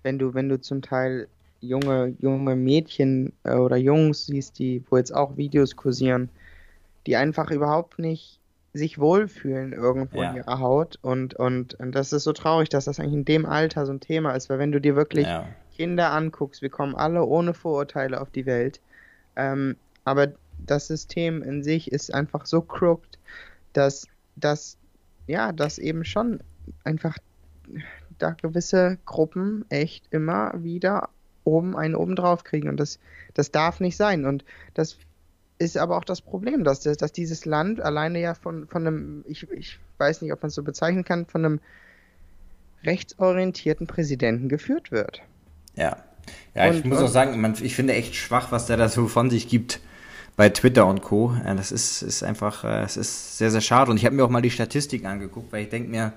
[0.04, 1.28] wenn du, wenn du zum Teil
[1.62, 6.30] junge, junge Mädchen äh, oder Jungs siehst, die, wo jetzt auch Videos kursieren,
[7.06, 8.40] die einfach überhaupt nicht
[8.74, 10.30] sich wohlfühlen irgendwo Ja.
[10.32, 11.00] in ihrer Haut.
[11.02, 14.00] Und, und, und das ist so traurig, dass das eigentlich in dem Alter so ein
[14.00, 15.48] Thema ist, weil wenn du dir wirklich Ja.
[15.76, 18.80] Kinder anguckst, wir kommen alle ohne Vorurteile auf die Welt.
[19.36, 20.28] Ähm, aber
[20.66, 23.18] das System in sich ist einfach so crooked,
[23.74, 24.78] dass, dass,
[25.28, 26.40] ja, dass eben schon
[26.84, 27.18] einfach
[28.18, 31.10] da gewisse Gruppen echt immer wieder
[31.44, 32.68] oben einen oben drauf kriegen.
[32.70, 33.00] Und das,
[33.34, 34.26] das darf nicht sein.
[34.26, 34.98] Und das
[35.60, 39.24] ist aber auch das Problem, dass, das- dass dieses Land alleine ja von, von einem,
[39.28, 41.60] ich, ich weiß nicht, ob man es so bezeichnen kann, von einem
[42.84, 45.22] rechtsorientierten Präsidenten geführt wird.
[45.76, 45.98] Ja.
[46.56, 48.90] Ja, ich Und- muss und- auch sagen, man, ich finde echt schwach, was der da
[48.90, 49.80] so von sich gibt
[50.38, 51.36] bei Twitter und Co.
[51.44, 53.92] Ja, das ist, ist einfach, äh, es ist sehr, sehr schade.
[53.92, 56.14] Und ich habe mir auch mal die Statistiken angeguckt, weil ich denke mir,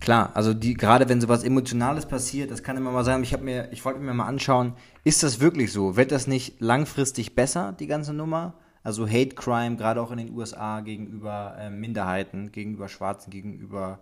[0.00, 3.44] klar, also die, gerade wenn sowas Emotionales passiert, das kann immer mal sein, ich habe
[3.44, 4.72] mir, ich wollte mir mal anschauen,
[5.04, 5.94] ist das wirklich so?
[5.94, 8.54] Wird das nicht langfristig besser, die ganze Nummer?
[8.82, 14.00] Also Hate Crime, gerade auch in den USA gegenüber äh, Minderheiten, gegenüber Schwarzen, gegenüber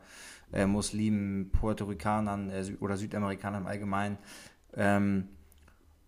[0.53, 4.19] äh, Muslimen, Puerto Ricanern äh, oder Südamerikanern im Allgemeinen.
[4.77, 5.29] Ähm,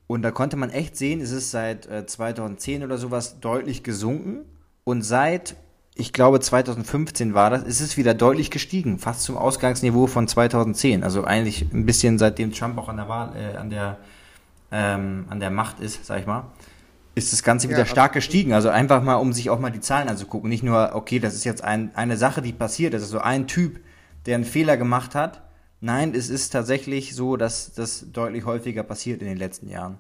[0.06, 4.44] und da konnte man echt sehen, es ist seit äh, 2010 oder sowas deutlich gesunken.
[4.84, 5.56] Und seit,
[5.94, 11.02] ich glaube 2015 war das, ist es wieder deutlich gestiegen, fast zum Ausgangsniveau von 2010.
[11.04, 13.98] Also eigentlich ein bisschen seitdem Trump auch an der Wahl, äh, an der
[14.74, 16.46] ähm, an der Macht ist, sag ich mal,
[17.14, 18.52] ist das Ganze wieder Ja, stark gestiegen.
[18.52, 20.50] Also einfach mal, um sich auch mal die Zahlen anzugucken.
[20.50, 23.46] Nicht nur, okay, das ist jetzt ein, eine Sache, die passiert, das ist so ein
[23.46, 23.78] Typ,
[24.26, 25.43] der einen Fehler gemacht hat.
[25.84, 29.98] Nein, es ist tatsächlich so, dass das deutlich häufiger passiert in den letzten Jahren.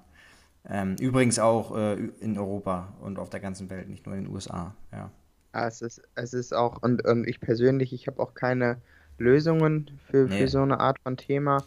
[0.66, 4.32] Ähm, übrigens auch äh, in Europa und auf der ganzen Welt, nicht nur in den
[4.32, 4.74] USA.
[4.92, 5.10] Ja.
[5.52, 8.78] Ja, Es ist, es ist auch, und, und ich persönlich, ich habe auch keine
[9.18, 10.38] Lösungen für, Nee.
[10.38, 11.62] für so eine Art von Thema.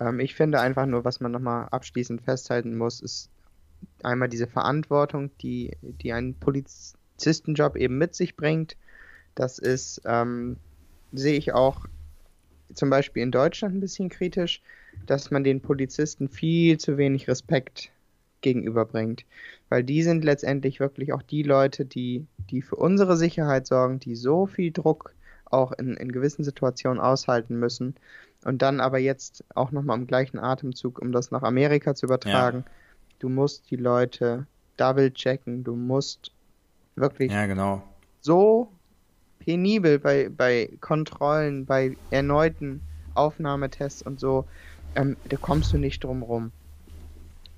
[0.00, 3.30] Ähm, ich finde einfach nur, was man nochmal abschließend festhalten muss, ist
[4.02, 8.76] einmal diese Verantwortung, die, die ein Polizistenjob eben mit sich bringt.
[9.36, 10.56] Das ist, ähm,
[11.12, 11.86] sehe ich auch
[12.74, 14.62] zum Beispiel in Deutschland ein bisschen kritisch,
[15.06, 17.90] dass man den Polizisten viel zu wenig Respekt
[18.40, 19.24] gegenüberbringt.
[19.68, 24.16] Weil die sind letztendlich wirklich auch die Leute, die, die für unsere Sicherheit sorgen, die
[24.16, 27.94] so viel Druck auch in, in gewissen Situationen aushalten müssen.
[28.44, 32.64] Und dann aber jetzt auch nochmal im gleichen Atemzug, um das nach Amerika zu übertragen,
[33.18, 36.32] du musst die Leute double checken, du musst
[36.96, 37.82] wirklich ja, genau.
[38.20, 38.72] so
[39.40, 42.80] penibel bei, bei Kontrollen, bei erneuten
[43.14, 44.44] Aufnahmetests und so,
[44.94, 46.52] ähm, da kommst du nicht drum rum.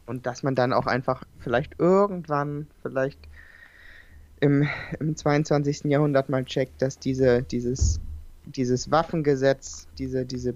[0.07, 3.19] Und dass man dann auch einfach vielleicht irgendwann, vielleicht
[4.41, 4.69] im,
[4.99, 5.85] im 22.
[5.85, 8.01] Jahrhundert mal checkt, dass diese, dieses,
[8.45, 10.55] dieses Waffengesetz, diese, diese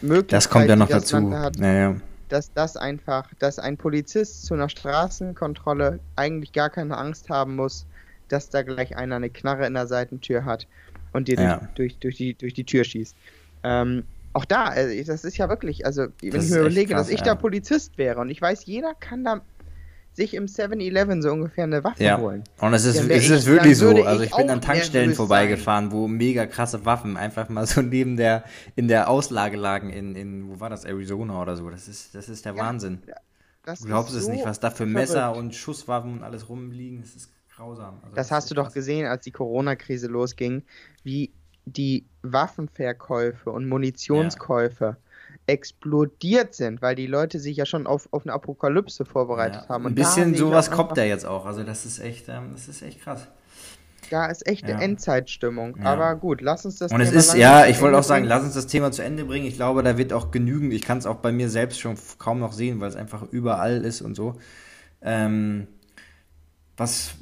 [0.00, 1.30] Möglichkeit, Das kommt ja noch dazu.
[1.32, 1.96] Hat, Ja, ja.
[2.28, 7.86] dass das einfach, dass ein Polizist zu einer Straßenkontrolle eigentlich gar keine Angst haben muss,
[8.28, 10.66] dass da gleich einer eine Knarre in der Seitentür hat
[11.12, 11.68] und dir Ja.
[11.74, 13.16] durch, durch, die, durch die Tür schießt.
[13.62, 17.06] Ähm, auch da, also das ist ja wirklich, also wenn Das ich mir überlege, krass,
[17.06, 17.26] dass ich ja.
[17.26, 19.42] da Polizist wäre und ich weiß, jeder kann da
[20.12, 22.44] sich im 7-Eleven so ungefähr eine Waffe Ja, holen.
[22.60, 24.06] und es ist, es ich- ist wirklich dann würde so.
[24.06, 28.16] Also ich ich bin an Tankstellen vorbeigefahren, wo mega krasse Waffen einfach mal so neben
[28.16, 28.44] der,
[28.76, 31.68] in der Auslage lagen in, in, wo war das, Arizona oder so.
[31.70, 33.02] Das ist, das ist der Ja, Wahnsinn.
[33.66, 34.94] Du glaubst ist es so nicht, was da für verrückt.
[34.94, 37.00] Messer und Schusswaffen und alles rumliegen.
[37.00, 37.98] Das ist grausam.
[38.02, 40.62] Also Das ist hast du doch gesehen, als die Corona-Krise losging,
[41.02, 41.32] wie
[41.66, 44.96] die Waffenverkäufe und Munitionskäufe
[45.46, 49.84] explodiert sind, weil die Leute sich ja schon auf, auf eine Apokalypse vorbereitet Ja, haben.
[49.84, 51.46] ein Und da bisschen sowas kommt da jetzt auch.
[51.46, 53.26] Also das ist echt, ähm, das ist echt krass.
[54.10, 54.74] Da ist echt Ja.
[54.74, 55.76] eine Endzeitstimmung.
[55.78, 55.84] Ja.
[55.92, 58.24] Aber gut, lass uns das Und es Thema ist, langsam ja, ich wollte auch sagen,
[58.24, 59.46] lass uns das Thema zu Ende bringen.
[59.46, 60.72] Ich glaube, da wird auch genügend.
[60.72, 63.84] Ich kann es auch bei mir selbst schon kaum noch sehen, weil es einfach überall
[63.84, 64.36] ist und so.
[65.02, 65.66] Ähm,
[66.76, 67.14] was,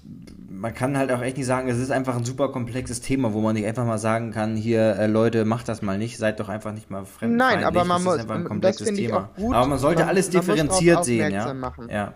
[0.48, 3.40] man kann halt auch echt nicht sagen, es ist einfach ein super komplexes Thema, wo
[3.40, 6.48] man nicht einfach mal sagen kann, hier, äh, Leute, macht das mal nicht, seid doch
[6.48, 7.38] einfach nicht mal fremdfeindlich.
[7.60, 9.30] Nein, aber man das muss- einfach ein komplexes Thema.
[9.36, 9.54] gut.
[9.54, 11.52] Aber man sollte Man- alles differenziert sehen, ja.
[11.54, 11.88] machen.
[11.90, 12.14] ja.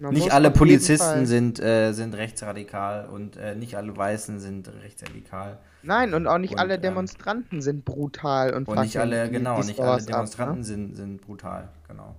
[0.00, 5.58] Man Nicht alle Polizisten sind, äh, sind rechtsradikal und äh, nicht alle Weißen sind rechtsradikal.
[5.84, 9.58] Nein, und auch nicht Und, alle ähm, Demonstranten sind brutal und Und nicht alle, genau,
[9.58, 10.64] nicht alle Stores ab, Demonstranten ne?
[10.64, 12.16] sind, sind brutal, genau.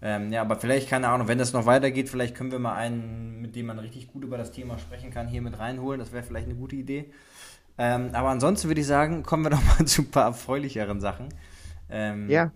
[0.00, 3.40] Ähm, ja, aber vielleicht, keine Ahnung, wenn das noch weitergeht, vielleicht können wir mal einen,
[3.40, 5.98] mit dem man richtig gut über das Thema sprechen kann, hier mit reinholen.
[5.98, 7.12] Das wäre vielleicht eine gute Idee.
[7.78, 11.28] Ähm, aber ansonsten würde ich sagen, kommen wir doch mal zu ein paar erfreulicheren Sachen.
[11.90, 12.52] Ähm, Ja,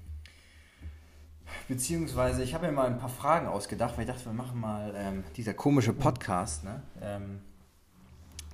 [1.68, 4.92] Beziehungsweise, ich habe mir mal ein paar Fragen ausgedacht, weil ich dachte, wir machen mal
[4.96, 6.82] ähm, dieser komische Podcast, ne?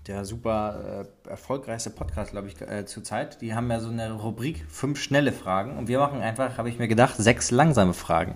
[0.09, 3.43] Der super äh, erfolgreichste Podcast, glaube ich, äh, zurzeit.
[3.43, 6.79] Die haben ja so eine Rubrik fünf schnelle Fragen und wir machen einfach, habe ich
[6.79, 8.33] mir gedacht, sechs langsame Fragen.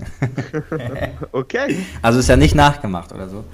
[1.33, 1.79] okay.
[2.03, 3.45] Also ist ja nicht nachgemacht oder so.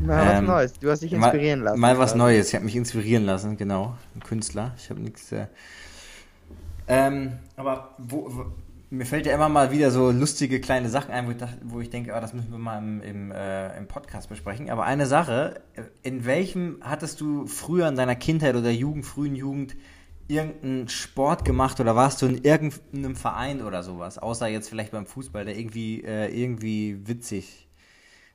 [0.00, 0.72] Mal was Ähm, Neues.
[0.78, 1.78] Du hast dich Mal, inspirieren lassen.
[1.78, 2.24] mal was Also.
[2.24, 2.48] Neues.
[2.48, 3.94] Ich habe mich inspirieren lassen, genau.
[4.14, 4.72] Ein Künstler.
[4.78, 5.30] Ich habe nichts.
[5.32, 5.46] Äh,
[6.88, 8.52] ähm, aber wo,
[8.96, 11.80] mir fällt ja immer mal wieder so lustige kleine Sachen ein, wo ich, dachte, wo
[11.80, 14.70] ich denke, ah, das müssen wir mal im, im, äh, im Podcast besprechen.
[14.70, 19.36] Aber eine Sache, äh, in welchem hattest du früher in deiner Kindheit oder Jugend, frühen
[19.36, 19.76] Jugend,
[20.28, 24.18] irgendeinen Sport gemacht oder warst du in irgendeinem Verein oder sowas?
[24.18, 27.68] Außer jetzt vielleicht beim Fußball, der irgendwie, äh, irgendwie witzig,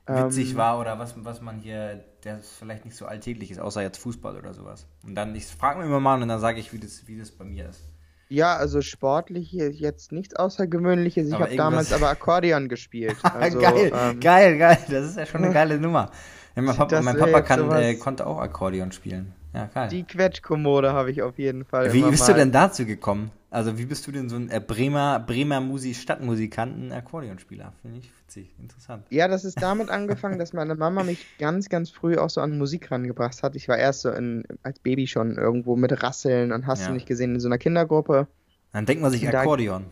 [0.06, 0.56] witzig Ähm.
[0.56, 4.36] war oder was, was man hier, der vielleicht nicht so alltäglich ist, außer jetzt Fußball
[4.36, 4.86] oder sowas.
[5.04, 7.30] Und dann, ich frage mich immer mal und dann sage ich, wie das, wie das
[7.30, 7.91] bei mir ist.
[8.32, 11.28] Ja, also sportlich jetzt nichts Außergewöhnliches.
[11.28, 13.16] Ich habe damals aber Akkordeon gespielt.
[13.34, 14.78] Also, geil, ähm, geil, geil.
[14.88, 16.10] Das ist ja schon eine geile Nummer.
[16.56, 19.34] Ja, mein Papa, mein Papa kann, äh, konnte auch Akkordeon spielen.
[19.52, 19.88] Ja, geil.
[19.88, 21.92] Die Quetschkommode habe ich auf jeden Fall.
[21.92, 22.32] wie bist mal.
[22.32, 23.30] du denn dazu gekommen?
[23.52, 27.74] Also wie bist du denn so ein äh, Bremer, Bremer Musi Stadtmusikanten Akkordeonspieler?
[27.82, 29.04] Finde ich witzig, interessant.
[29.10, 32.56] Ja, das ist damit angefangen, dass meine Mama mich ganz, ganz früh auch so an
[32.56, 33.54] Musik rangebracht hat.
[33.54, 36.86] Ich war erst so in, als Baby schon irgendwo mit Rasseln und hast Ja.
[36.88, 38.26] du nicht gesehen in so einer Kindergruppe.
[38.72, 39.84] Dann denkt man sich Da- Akkordeon.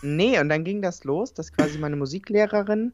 [0.00, 2.92] Nee, und dann ging das los, dass quasi meine Musiklehrerin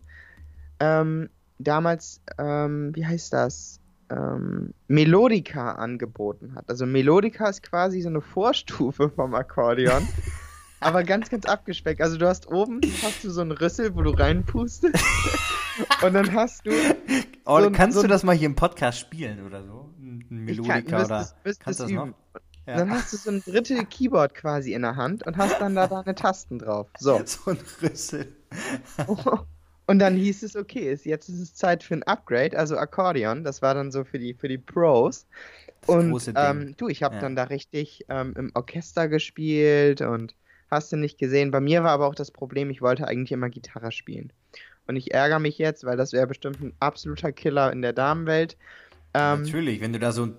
[0.81, 1.29] ähm,
[1.61, 3.79] damals, ähm, wie heißt das?
[4.15, 6.69] Ähm, Melodica angeboten hat.
[6.69, 10.07] Also Melodica ist quasi so eine Vorstufe vom Akkordeon.
[10.81, 12.01] aber ganz, ganz abgespeckt.
[12.01, 14.95] Also du hast oben hast du so einen Rüssel, wo du reinpustest.
[16.03, 16.71] und dann hast du.
[17.45, 19.91] Oh, so kannst so du das mal hier im Podcast spielen oder so?
[19.99, 22.11] Ein kann- Melodica müsstest- oder müsstest kannst du das üben.
[22.11, 22.41] noch?
[22.67, 22.77] Ja.
[22.79, 25.87] Dann hast du so ein Drittel Keyboard quasi in der Hand und hast dann da
[25.87, 26.89] deine Tasten drauf.
[26.99, 27.21] So.
[27.25, 28.35] so ein Rüssel.
[29.87, 33.45] Und dann hieß es, okay, ist, jetzt ist es Zeit für ein Upgrade, also Akkordeon.
[33.45, 35.27] Das war dann so für die, für die Pros.
[35.83, 36.37] Das und große Ding.
[36.43, 37.21] ähm, du, ich habe Ja.
[37.21, 40.35] dann da richtig ähm, im Orchester gespielt und
[40.71, 41.51] hast du nicht gesehen.
[41.51, 44.33] Bei mir war aber auch das Problem, ich wollte eigentlich immer Gitarre spielen.
[44.87, 48.57] Und ich ärgere mich jetzt, weil das wäre bestimmt ein absoluter Killer in der Damenwelt.
[49.15, 50.35] Ähm, Natürlich, wenn du da so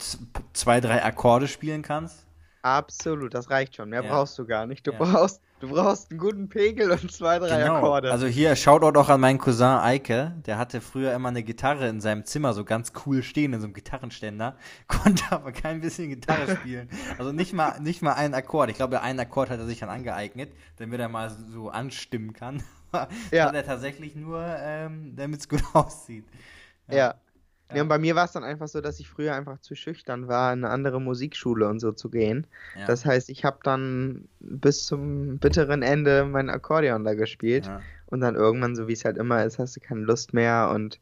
[0.54, 2.26] zwei, drei Akkorde spielen kannst.
[2.62, 3.90] absolut, das reicht schon.
[3.90, 4.10] Mehr Ja.
[4.10, 4.86] brauchst du gar nicht.
[4.88, 4.98] Du Ja.
[4.98, 8.12] brauchst, du brauchst einen guten Pegel und zwei, drei Akkorde.
[8.12, 10.34] Also hier Shoutout auch an meinen Cousin Eike.
[10.46, 13.66] Der hatte früher immer eine Gitarre in seinem Zimmer so ganz cool stehen in so
[13.66, 14.56] einem Gitarrenständer,
[14.88, 16.90] konnte aber kein bisschen Gitarre spielen.
[17.18, 18.70] Also nicht mal nicht mal einen Akkord.
[18.70, 22.64] Ich glaube, einen Akkord hat er sich dann angeeignet, damit er mal so anstimmen kann.
[23.30, 23.48] Ja.
[23.48, 26.24] hat er tatsächlich nur, ähm, damit es gut aussieht.
[26.88, 26.96] Ja.
[26.96, 27.16] Ja.
[27.74, 27.82] Ja.
[27.82, 30.54] und bei mir war es dann einfach so, dass ich früher einfach zu schüchtern war,
[30.54, 32.46] in eine andere Musikschule und so zu gehen.
[32.80, 32.86] Ja.
[32.86, 37.66] Das heißt, ich habe dann bis zum bitteren Ende mein Akkordeon da gespielt.
[37.66, 37.82] Ja.
[38.08, 41.00] Und dann irgendwann, so wie es halt immer ist, hast du keine Lust mehr und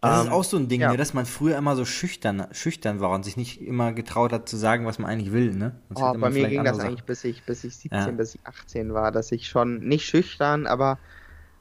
[0.00, 0.92] Das ähm, ist auch so ein Ding, ja.
[0.92, 4.48] ne, dass man früher immer so schüchtern, schüchtern war und sich nicht immer getraut hat
[4.48, 5.74] zu sagen, was man eigentlich will, ne?
[5.96, 8.10] Oh, bei mir ging das eigentlich bis ich, bis ich 17, Ja.
[8.12, 10.98] bis ich 18 war, dass ich schon nicht schüchtern, aber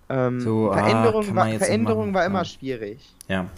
[0.10, 2.46] ähm, So, ah, Veränderung, man war, Veränderung war immer Ja.
[2.46, 3.10] schwierig.
[3.28, 3.50] Ja.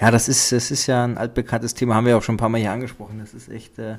[0.00, 2.48] Ja, das ist, das ist ja ein altbekanntes Thema, haben wir auch schon ein paar
[2.48, 3.18] Mal hier angesprochen.
[3.18, 3.96] Das ist echt, äh,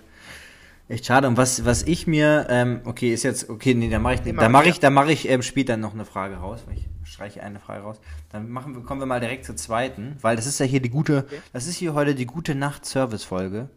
[0.90, 1.28] echt schade.
[1.28, 4.50] Und was, was ich mir, ähm, okay, ist jetzt, okay, nee, da mache ich, da
[4.50, 6.64] mache ich, da mache ich ähm, später noch eine Frage raus.
[6.68, 8.00] weil Ich streiche eine Frage raus.
[8.32, 10.90] Dann machen wir, kommen wir mal direkt zur zweiten, weil das ist ja hier die
[10.90, 11.42] gute, Okay.
[11.54, 13.70] das ist hier heute die gute Nacht-Service-Folge.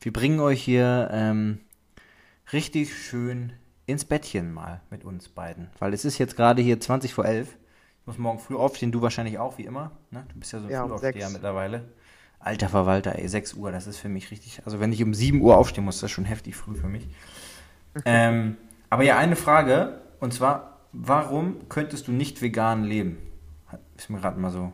[0.00, 1.60] Wir bringen euch hier ähm,
[2.52, 3.52] richtig schön
[3.86, 7.48] ins Bettchen mal mit uns beiden, weil es ist jetzt gerade hier 20 vor 11.
[8.02, 9.92] Ich muss morgen früh aufstehen, du wahrscheinlich auch, wie immer.
[10.10, 10.24] Ne?
[10.32, 11.32] Du bist ja so ein Ja, um Frühaufsteher sechs.
[11.32, 11.84] mittlerweile.
[12.40, 14.60] Alter Verwalter, ey, 6 Uhr, das ist für mich richtig.
[14.64, 17.06] Also wenn ich um 7 Uhr aufstehen muss, das ist schon heftig früh für mich.
[18.04, 18.56] ähm,
[18.90, 23.18] aber ja, eine Frage, und zwar, warum könntest du nicht vegan leben?
[23.96, 24.72] Ist mir gerade mal so.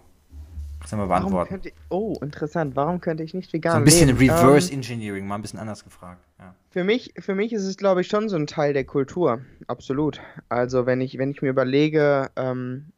[0.79, 1.61] Kannst du mal beantworten.
[1.63, 4.19] ich, oh, interessant, warum könnte ich nicht vegan So ein bisschen leben?
[4.21, 6.25] Reverse Ähm, Engineering, mal ein bisschen anders gefragt.
[6.39, 6.55] Ja.
[6.71, 9.43] Für mich, für mich ist es, glaube ich, schon so ein Teil der Kultur.
[9.67, 10.23] Absolut.
[10.49, 12.93] Also wenn ich, wenn ich mir überlege, ähm,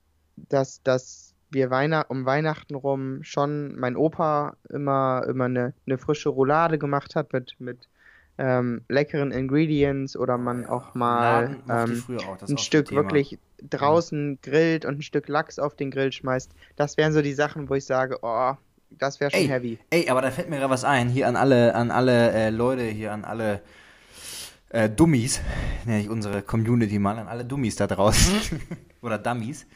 [0.48, 6.28] dass, dass wir Weihnacht, um Weihnachten rum schon mein Opa immer, immer eine, eine frische
[6.28, 7.88] Roulade gemacht hat mit, mit
[8.38, 13.02] ähm, leckeren Ingredients oder man auch mal ähm, auch, ein Stück Thema.
[13.02, 16.50] wirklich draußen grillt und ein Stück Lachs auf den Grill schmeißt.
[16.76, 18.54] Das wären so die Sachen, wo ich sage, oh,
[18.90, 19.78] das wäre schon Ey, heavy.
[19.90, 21.08] ey, aber da fällt mir gerade was ein.
[21.08, 23.60] Hier an alle, an alle äh, Leute, hier an alle
[24.70, 25.40] äh, Dummies,
[25.84, 28.60] nenne ich unsere Community mal, an alle Dummies da draußen.
[29.02, 29.66] Oder Dummies.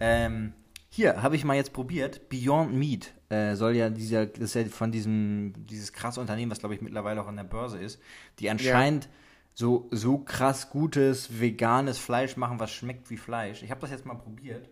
[0.00, 0.52] Ähm,
[0.88, 2.28] hier, habe ich mal jetzt probiert.
[2.28, 6.60] Beyond Meat äh, soll ja dieser, das ist ja von diesem, dieses krasse Unternehmen, was
[6.60, 8.00] glaube ich mittlerweile auch an der Börse ist,
[8.38, 9.08] die anscheinend
[9.54, 13.62] so, so krass gutes veganes Fleisch machen, was schmeckt wie Fleisch.
[13.62, 14.68] Ich habe das jetzt mal probiert.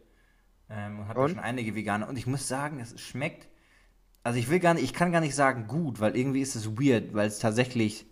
[0.68, 2.06] Ähm, und habe ja schon einige vegane.
[2.06, 3.48] Und ich muss sagen, es schmeckt
[4.26, 6.76] also ich will gar nicht, ich kann gar nicht sagen gut, weil irgendwie ist es
[6.80, 8.06] weird, weil es tatsächlich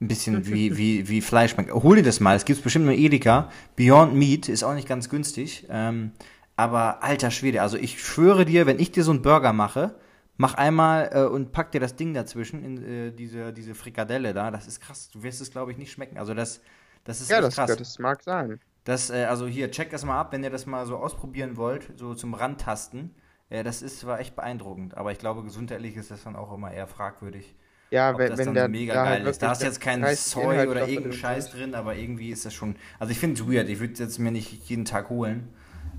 [0.00, 1.72] ein bisschen wie, wie, wie Fleisch schmeckt.
[1.72, 3.50] Hol dir das mal, es gibt bestimmt nur Edeka.
[3.76, 5.66] Beyond Meat ist auch nicht ganz günstig.
[5.70, 6.12] Ähm,
[6.56, 9.96] Aber alter Schwede, also ich schwöre dir, wenn ich dir so einen Burger mache,
[10.36, 14.50] mach einmal äh, und pack dir das Ding dazwischen in äh, diese, diese Frikadelle da,
[14.50, 15.10] das ist krass.
[15.10, 16.18] Du wirst es, glaube ich, nicht schmecken.
[16.18, 16.60] Also das,
[17.04, 17.76] das ist Ja, das, krass.
[17.76, 18.60] das mag sein.
[18.84, 21.92] Das, äh, also hier, check das mal ab, wenn ihr das mal so ausprobieren wollt,
[21.96, 23.14] so zum Randtasten.
[23.50, 24.96] Äh, das ist, war echt beeindruckend.
[24.96, 27.54] Aber ich glaube, gesundheitlich ist das dann auch immer eher fragwürdig.
[27.90, 29.42] Ja, wenn, das wenn dann der mega da geil halt ist.
[29.42, 31.60] Da ist jetzt kein 30 Soy oder Inhaltsstoffe irgendein drin Scheiß sind.
[31.60, 32.76] drin, aber irgendwie ist das schon.
[32.98, 33.68] Also ich finde es weird.
[33.68, 35.48] Ich würde es jetzt mir nicht jeden Tag holen.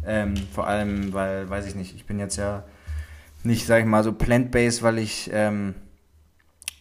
[0.05, 2.63] Ähm, vor allem, weil, weiß ich nicht, ich bin jetzt ja
[3.43, 5.75] nicht, sag ich mal, so plant-based, weil ich, ähm,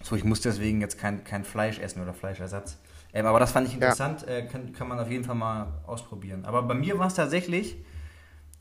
[0.02, 2.78] so, ich muss deswegen jetzt kein, kein Fleisch essen oder Fleischersatz.
[3.12, 6.44] Ähm, aber das fand ich interessant, äh, kann, kann man auf jeden Fall mal ausprobieren.
[6.44, 7.76] Aber bei mir war es tatsächlich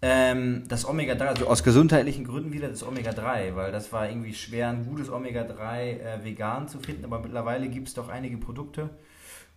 [0.01, 4.69] ähm, das Omega-3, also aus gesundheitlichen Gründen wieder das Omega-3, weil das war irgendwie schwer,
[4.69, 8.89] ein gutes Omega-3 äh, vegan zu finden, aber mittlerweile gibt es doch einige Produkte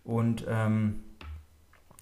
[0.03, 1.03] und ähm,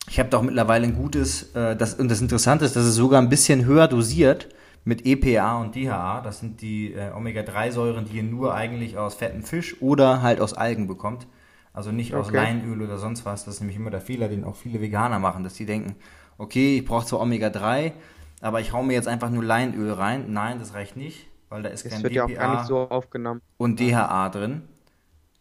[0.09, 3.21] ich habe doch mittlerweile ein gutes, äh, das, und das Interessante ist, dass es sogar
[3.21, 4.49] ein bisschen höher dosiert
[4.83, 6.21] mit EPA und DHA.
[6.21, 10.53] Das sind die äh, Omega-3-Säuren, die ihr nur eigentlich aus fettem Fisch oder halt aus
[10.53, 11.27] Algen bekommt.
[11.73, 12.37] Also nicht aus Okay.
[12.37, 13.45] Leinöl oder sonst was.
[13.45, 15.95] Das ist nämlich immer der Fehler, den auch viele Veganer machen, dass die denken,
[16.37, 17.91] okay, ich brauche zwar Omega-3,
[18.41, 20.33] aber ich hau mir jetzt einfach nur Leinöl rein.
[20.33, 22.65] Nein, das reicht nicht, weil da ist Das kein wird ja auch DPA gar nicht
[22.67, 23.41] so aufgenommen.
[23.57, 24.63] und DHA drin.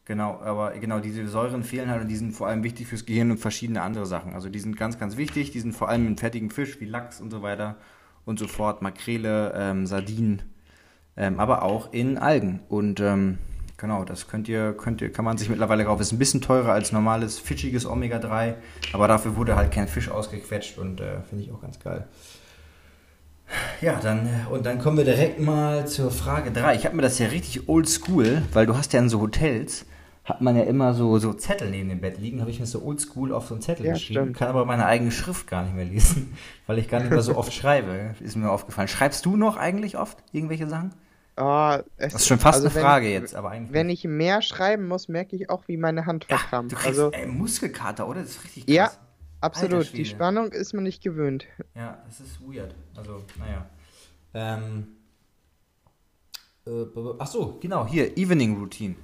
[0.04, 3.30] Genau, aber genau, diese Säuren fehlen halt und die sind vor allem wichtig fürs Gehirn
[3.30, 4.34] und verschiedene andere Sachen.
[4.34, 5.52] Also die sind ganz, ganz wichtig.
[5.52, 7.76] Die sind vor allem in fertigen Fisch wie Lachs und so weiter
[8.24, 10.42] und so fort, Makrele, ähm, Sardinen,
[11.16, 12.60] ähm, aber auch in Algen.
[12.68, 13.38] Und ähm,
[13.76, 16.02] genau, das könnt ihr, könnt ihr, kann man sich mittlerweile kaufen.
[16.02, 18.54] Ist ein bisschen teurer als normales fischiges Omega-3,
[18.92, 22.08] aber dafür wurde halt kein Fisch ausgequetscht und äh, finde ich auch ganz geil.
[23.80, 26.74] Ja, dann, äh, und dann kommen wir direkt mal zur Frage 3.
[26.76, 29.86] Ich habe mir das ja richtig oldschool, weil du hast ja in so Hotels,
[30.24, 32.82] hat man ja immer so, so Zettel neben dem Bett liegen, habe ich mir so
[32.82, 34.36] oldschool auf so einen Zettel Ja, geschrieben, stimmt.
[34.36, 36.34] kann aber meine eigene Schrift gar nicht mehr lesen,
[36.66, 38.88] weil ich gar nicht mehr so oft schreibe, ist mir aufgefallen.
[38.88, 40.92] Schreibst du noch eigentlich oft irgendwelche Sachen?
[41.96, 44.04] Es, Das ist schon fast also eine wenn- Frage jetzt, aber eigentlich Wenn nicht.
[44.04, 46.72] ich mehr schreiben muss, merke ich auch, wie meine Hand ja, verkrampft.
[46.72, 48.20] du kriegst also, ey, Muskelkater, oder?
[48.20, 48.74] Das ist richtig krass.
[48.76, 48.90] ja,
[49.40, 49.92] absolut.
[49.92, 51.46] Die Spannung ist man nicht gewöhnt.
[51.74, 52.74] Ja, das ist weird.
[52.96, 53.66] Also, naja.
[54.34, 54.88] Ähm.
[56.66, 56.70] Äh,
[57.18, 58.94] ach so, genau, hier, Evening Routine.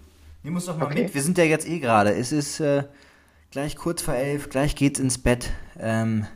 [0.42, 1.04] Nimm uns doch mal Okay.
[1.04, 1.14] mit.
[1.14, 2.14] Wir sind ja jetzt eh gerade.
[2.14, 2.84] Es ist äh,
[3.50, 5.50] gleich kurz vor elf, gleich geht's ins Bett.
[5.78, 6.26] Ähm,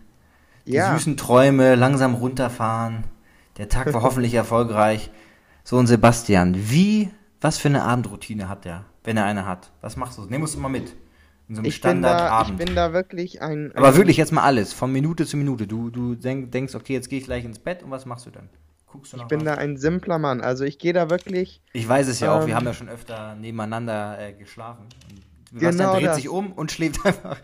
[0.66, 0.92] die Ja.
[0.96, 3.04] süßen Träume, langsam runterfahren.
[3.58, 5.10] Der Tag war hoffentlich erfolgreich.
[5.62, 9.70] So, und Sebastian, wie, was für eine Abendroutine hat der, wenn er eine hat?
[9.82, 10.22] Was machst du?
[10.24, 10.96] Nimm uns doch mal mit.
[11.50, 12.58] In so einem Ich bin, da, ich Standardabend.
[12.58, 13.72] bin da wirklich ein.
[13.74, 15.66] Aber wirklich jetzt mal alles, von Minute zu Minute.
[15.66, 18.30] Du, du denk, denkst, okay, jetzt gehe ich gleich ins Bett und was machst du
[18.30, 18.48] dann?
[18.86, 19.46] Guckst du noch Ich bin was?
[19.46, 20.40] da ein simpler Mann.
[20.42, 21.60] Also ich gehe da wirklich.
[21.72, 24.84] Ich weiß es ja auch, wir Ähm, haben ja schon öfter nebeneinander äh, geschlafen.
[25.52, 26.16] Und Genau Sebastian dreht das.
[26.16, 27.36] sich um und schläft einfach.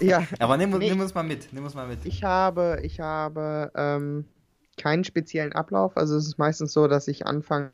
[0.00, 0.90] Ja, Aber nimm, Nee.
[0.90, 2.04] nimm uns mal mit, nimm uns mal mit.
[2.04, 4.26] ich habe, ich habe ähm,
[4.76, 5.96] keinen speziellen Ablauf.
[5.96, 7.70] Also es ist meistens so, dass ich anfange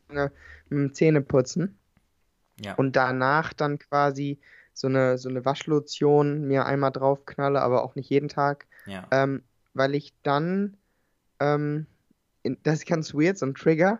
[0.69, 1.77] mit dem Zähneputzen
[2.63, 2.73] Ja.
[2.75, 4.39] und danach dann quasi
[4.73, 8.67] so eine, so eine Waschlotion mir einmal draufknalle, aber auch nicht jeden Tag.
[8.85, 9.03] ja.
[9.11, 9.43] Ähm,
[9.73, 10.77] weil ich dann,
[11.39, 11.85] ähm,
[12.43, 13.99] in, das ist ganz weird, so ein Trigger.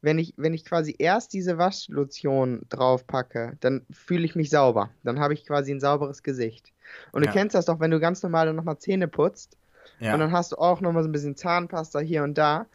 [0.00, 4.90] Wenn ich, wenn ich quasi erst diese Waschlotion draufpacke, dann fühle ich mich sauber.
[5.02, 6.72] Dann habe ich quasi ein sauberes Gesicht.
[7.12, 7.30] Und Ja.
[7.30, 9.56] du kennst das doch, wenn du ganz normal dann nochmal Zähne putzt
[9.98, 10.14] ja.
[10.14, 12.66] und dann hast du auch nochmal so ein bisschen Zahnpasta hier und da.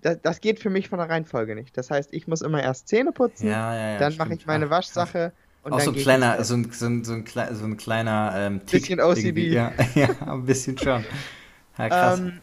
[0.00, 1.76] Das, das geht für mich von der Reihenfolge nicht.
[1.76, 5.32] Das heißt, ich muss immer erst Zähne putzen, ja, dann mache ich meine Ach, Waschsache
[5.62, 8.32] und Auch so ein kleiner, so ein, so ein, so ein, klei- so ein kleiner
[8.36, 9.48] ähm, Tick Bisschen OCD.
[9.48, 11.04] Ja, ja, ein bisschen schon.
[11.76, 12.18] Ja, krass.
[12.20, 12.40] Ähm,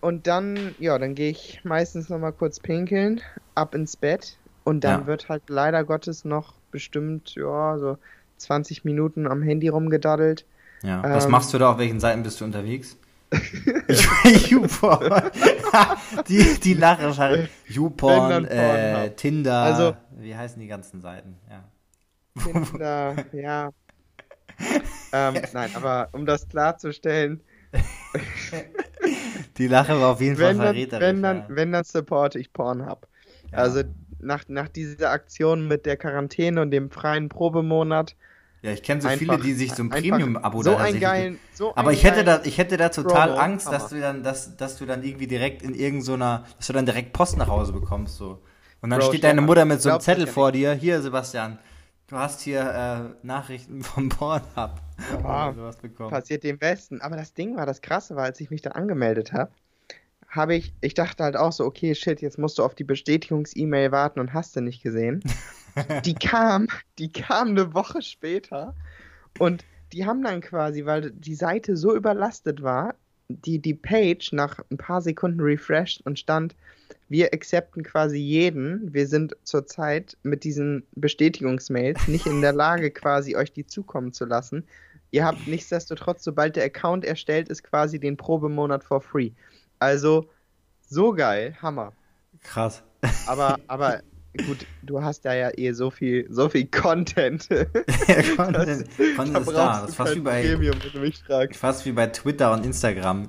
[0.00, 3.20] und dann, ja, dann gehe ich meistens nochmal kurz pinkeln,
[3.54, 5.06] ab ins Bett und dann Ja.
[5.06, 7.98] wird halt leider Gottes noch bestimmt, ja, so
[8.38, 10.44] 20 Minuten am Handy rumgedaddelt.
[10.82, 11.02] ja.
[11.02, 11.72] Was ähm, machst du da?
[11.72, 12.96] Auf welchen Seiten bist du unterwegs?
[14.48, 15.30] YouPorn.
[16.28, 19.10] die, die Lache ist halt YouPorn, äh.
[19.14, 21.36] Tinder, Also- wie heißen die ganzen Seiten?
[21.48, 21.64] Ja.
[22.38, 23.70] Kinder, ja.
[25.12, 27.42] ähm, nein, aber um das klarzustellen,
[29.58, 31.00] Die Lache war auf jeden Fall verräterisch.
[31.00, 31.46] wenn dann, ja.
[31.48, 33.06] wenn dann supporte ich Pornhub.
[33.52, 33.58] Ja.
[33.58, 33.82] Also
[34.18, 38.16] nach, nach dieser Aktion mit der Quarantäne und dem freien Probemonat.
[38.62, 41.38] ja, ich kenne so einfach- viele, die sich so ein Premium-Abo so da einen geilen,
[41.54, 44.22] so Aber einen ich hätte da, ich hätte da total Promo, Angst, dass du dann,
[44.22, 47.72] dass, dass du dann irgendwie direkt in irgendeiner, dass du dann direkt Post nach Hause
[47.72, 48.42] bekommst, so.
[48.82, 50.72] Und dann Bro, steht deine Mutter mit so einem Zettel vor dir.
[50.72, 51.58] Hier, Sebastian,
[52.10, 54.72] du hast hier äh, Nachrichten vom Pornhub.
[55.22, 55.52] Ja.
[55.54, 56.10] Sowas bekommen.
[56.10, 57.00] passiert dem Besten.
[57.00, 59.50] Aber das Ding war, das Krasse war, als ich mich da angemeldet habe,
[60.28, 63.90] habe ich, ich dachte halt auch so, okay, shit, jetzt musst du auf die Bestätigungs-E-Mail
[63.90, 65.22] warten und hast du nicht gesehen.
[66.04, 68.74] die kam, die kam eine Woche später
[69.38, 72.94] und die haben dann quasi, weil die Seite so überlastet war,
[73.28, 76.54] die, die Page nach ein paar Sekunden refreshed und stand,
[77.10, 78.94] wir accepten quasi jeden.
[78.94, 84.24] Wir sind zurzeit mit diesen Bestätigungsmails nicht in der Lage, quasi euch die zukommen zu
[84.24, 84.64] lassen.
[85.10, 89.32] Ihr habt nichtsdestotrotz, sobald der Account erstellt ist, quasi den Probemonat for free.
[89.80, 90.30] Also,
[90.88, 91.92] so geil, Hammer.
[92.42, 92.84] Krass.
[93.26, 94.02] Aber, aber
[94.46, 97.48] gut, du hast ja ja eh so viel, so viel Content.
[97.50, 97.66] ja,
[98.36, 99.80] Content, Content ist da.
[99.80, 101.58] Das ist fast wie, bei, Premium, wenn du mich fragst.
[101.58, 103.28] fast wie bei Twitter und Instagram.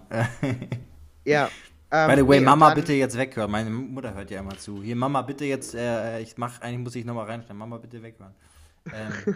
[1.25, 1.49] ja.
[1.91, 3.51] Ähm, By the way, nee, Mama, bitte jetzt weghören.
[3.51, 4.81] Meine Mutter hört ja immer zu.
[4.81, 7.57] Hier, Mama, bitte jetzt, äh, ich mach, eigentlich muss ich nochmal reinstellen.
[7.57, 8.33] Mama, bitte weghören.
[8.93, 9.35] Ähm.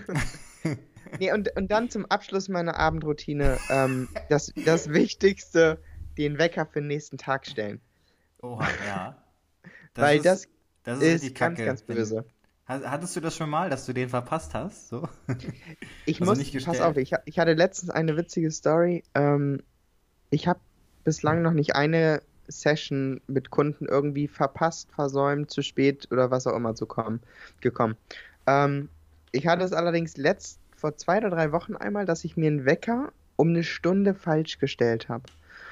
[1.19, 5.79] nee, und, und dann zum Abschluss meiner Abendroutine ähm, das, das Wichtigste,
[6.17, 7.81] den Wecker für den nächsten Tag stellen.
[8.41, 9.17] Oha, ja.
[9.93, 10.47] Das Weil ist, das,
[10.83, 12.25] das ist, ist ganz, ganz böse.
[12.67, 14.89] Hattest du das schon mal, dass du den verpasst hast?
[14.89, 15.07] So?
[16.05, 19.03] Ich also muss, pass auf, ich, ich, hatte letztens eine witzige Story.
[19.13, 19.61] Ähm,
[20.29, 20.59] ich habe
[21.03, 26.55] bislang noch nicht eine Session mit Kunden irgendwie verpasst, versäumt, zu spät oder was auch
[26.55, 27.21] immer zu kommen,
[27.61, 27.95] gekommen.
[28.47, 28.89] Ähm,
[29.31, 32.65] ich hatte es allerdings letzt, vor zwei oder drei Wochen einmal, dass ich mir einen
[32.65, 35.23] Wecker um eine Stunde falsch gestellt habe.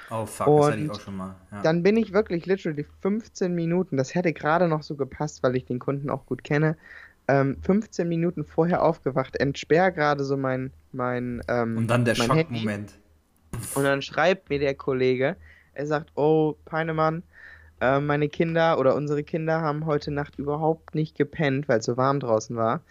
[0.10, 1.36] Oh fuck, und das hatte ich auch schon mal.
[1.52, 1.62] Ja.
[1.62, 5.66] Dann bin ich wirklich literally 15 Minuten, das hätte gerade noch so gepasst, weil ich
[5.66, 6.78] den Kunden auch gut kenne,
[7.28, 12.94] ähm, 15 Minuten vorher aufgewacht, entsperr gerade so mein, mein ähm, Und dann der Schockmoment.
[13.76, 15.38] Und dann schreibt mir der Kollege,
[15.74, 17.24] er sagt, oh, Peinemann,
[17.82, 21.98] äh, meine Kinder oder unsere Kinder haben heute Nacht überhaupt nicht gepennt, weil es so
[21.98, 22.82] warm draußen war.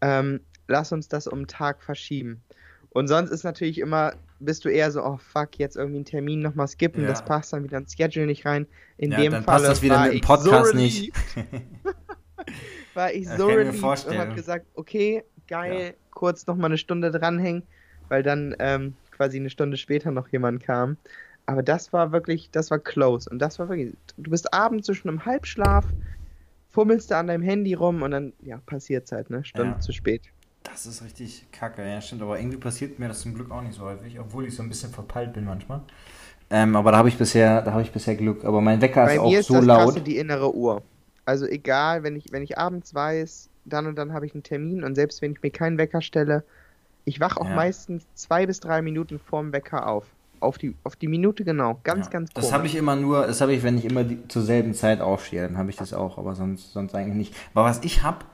[0.00, 2.42] Ähm, lass uns das um den Tag verschieben.
[2.90, 6.40] Und sonst ist natürlich immer, bist du eher so, oh fuck, jetzt irgendwie einen Termin
[6.40, 7.08] nochmal skippen, ja.
[7.08, 8.66] das passt dann wieder ins Schedule nicht rein.
[8.96, 11.12] In ja, dem dann Fall passt das wieder mit dem Podcast so nicht.
[12.94, 15.92] war ich so relieved und hab gesagt, okay, geil, ja.
[16.10, 17.62] kurz nochmal eine Stunde dranhängen,
[18.08, 20.96] weil dann ähm, quasi eine Stunde später noch jemand kam.
[21.50, 23.28] Aber das war wirklich, das war close.
[23.28, 25.84] Und das war wirklich, du bist abends schon im Halbschlaf,
[26.70, 29.44] fummelst da an deinem Handy rum und dann, ja, passiert's halt, ne?
[29.44, 29.80] Stunde ja.
[29.80, 30.22] zu spät.
[30.62, 32.22] Das ist richtig kacke, ja, stimmt.
[32.22, 34.68] Aber irgendwie passiert mir das zum Glück auch nicht so häufig, obwohl ich so ein
[34.68, 35.80] bisschen verpeilt bin manchmal.
[36.50, 38.44] Ähm, aber da habe ich bisher, da habe ich bisher Glück.
[38.44, 39.84] Aber mein Wecker Bei ist auch ist so das laut.
[39.86, 40.82] Krasse, die innere Uhr.
[41.24, 44.84] Also egal, wenn ich, wenn ich abends weiß, dann und dann habe ich einen Termin
[44.84, 46.44] und selbst wenn ich mir keinen Wecker stelle,
[47.04, 47.56] ich wache auch ja.
[47.56, 50.06] meistens zwei bis drei Minuten vorm Wecker auf.
[50.40, 51.78] Auf die, auf die Minute genau.
[51.84, 52.12] Ganz, ja.
[52.12, 52.46] ganz komisch.
[52.48, 55.00] Das habe ich immer nur, das habe ich, wenn ich immer die, zur selben Zeit
[55.00, 57.36] aufstehe, dann habe ich das auch, aber sonst, sonst eigentlich nicht.
[57.54, 58.24] Aber was ich habe,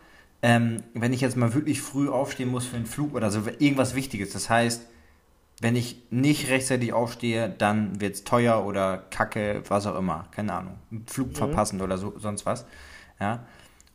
[0.43, 3.95] ähm, wenn ich jetzt mal wirklich früh aufstehen muss für einen Flug oder so, irgendwas
[3.95, 4.87] Wichtiges, das heißt,
[5.61, 10.27] wenn ich nicht rechtzeitig aufstehe, dann wird es teuer oder kacke, was auch immer.
[10.31, 10.75] Keine Ahnung.
[11.07, 11.35] Flug mhm.
[11.35, 12.67] verpassen oder so, sonst was.
[13.19, 13.47] Ja.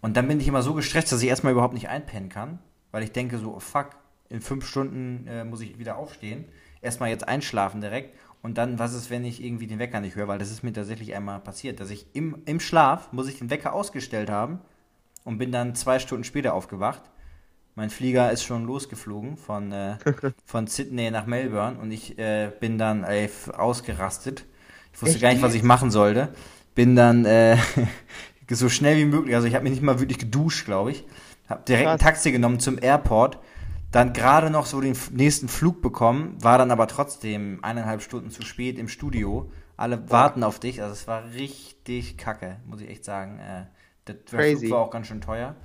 [0.01, 2.57] Und dann bin ich immer so gestresst, dass ich erstmal überhaupt nicht einpennen kann,
[2.91, 3.91] weil ich denke so, oh fuck,
[4.29, 6.45] in fünf Stunden äh, muss ich wieder aufstehen.
[6.81, 8.15] Erstmal jetzt einschlafen direkt.
[8.41, 10.27] Und dann, was ist, wenn ich irgendwie den Wecker nicht höre?
[10.27, 13.49] Weil das ist mir tatsächlich einmal passiert, dass ich im, im Schlaf, muss ich den
[13.49, 14.59] Wecker ausgestellt haben
[15.23, 17.03] und bin dann zwei Stunden später aufgewacht.
[17.75, 19.97] Mein Flieger ist schon losgeflogen von, äh,
[20.45, 24.45] von Sydney nach Melbourne und ich äh, bin dann ey, ausgerastet.
[24.93, 25.21] Ich wusste Echt?
[25.21, 26.29] gar nicht, was ich machen sollte.
[26.73, 27.57] Bin dann äh,
[28.49, 31.05] so schnell wie möglich, also ich habe mich nicht mal wirklich geduscht, glaube ich.
[31.47, 32.01] Habe direkt Krass.
[32.01, 33.37] ein Taxi genommen zum Airport
[33.91, 38.43] dann gerade noch so den nächsten Flug bekommen, war dann aber trotzdem eineinhalb Stunden zu
[38.43, 39.51] spät im Studio.
[39.75, 43.39] Alle warten auf dich, also es war richtig kacke, muss ich echt sagen.
[43.39, 43.65] Äh,
[44.07, 45.55] der, der Flug war auch ganz schön teuer.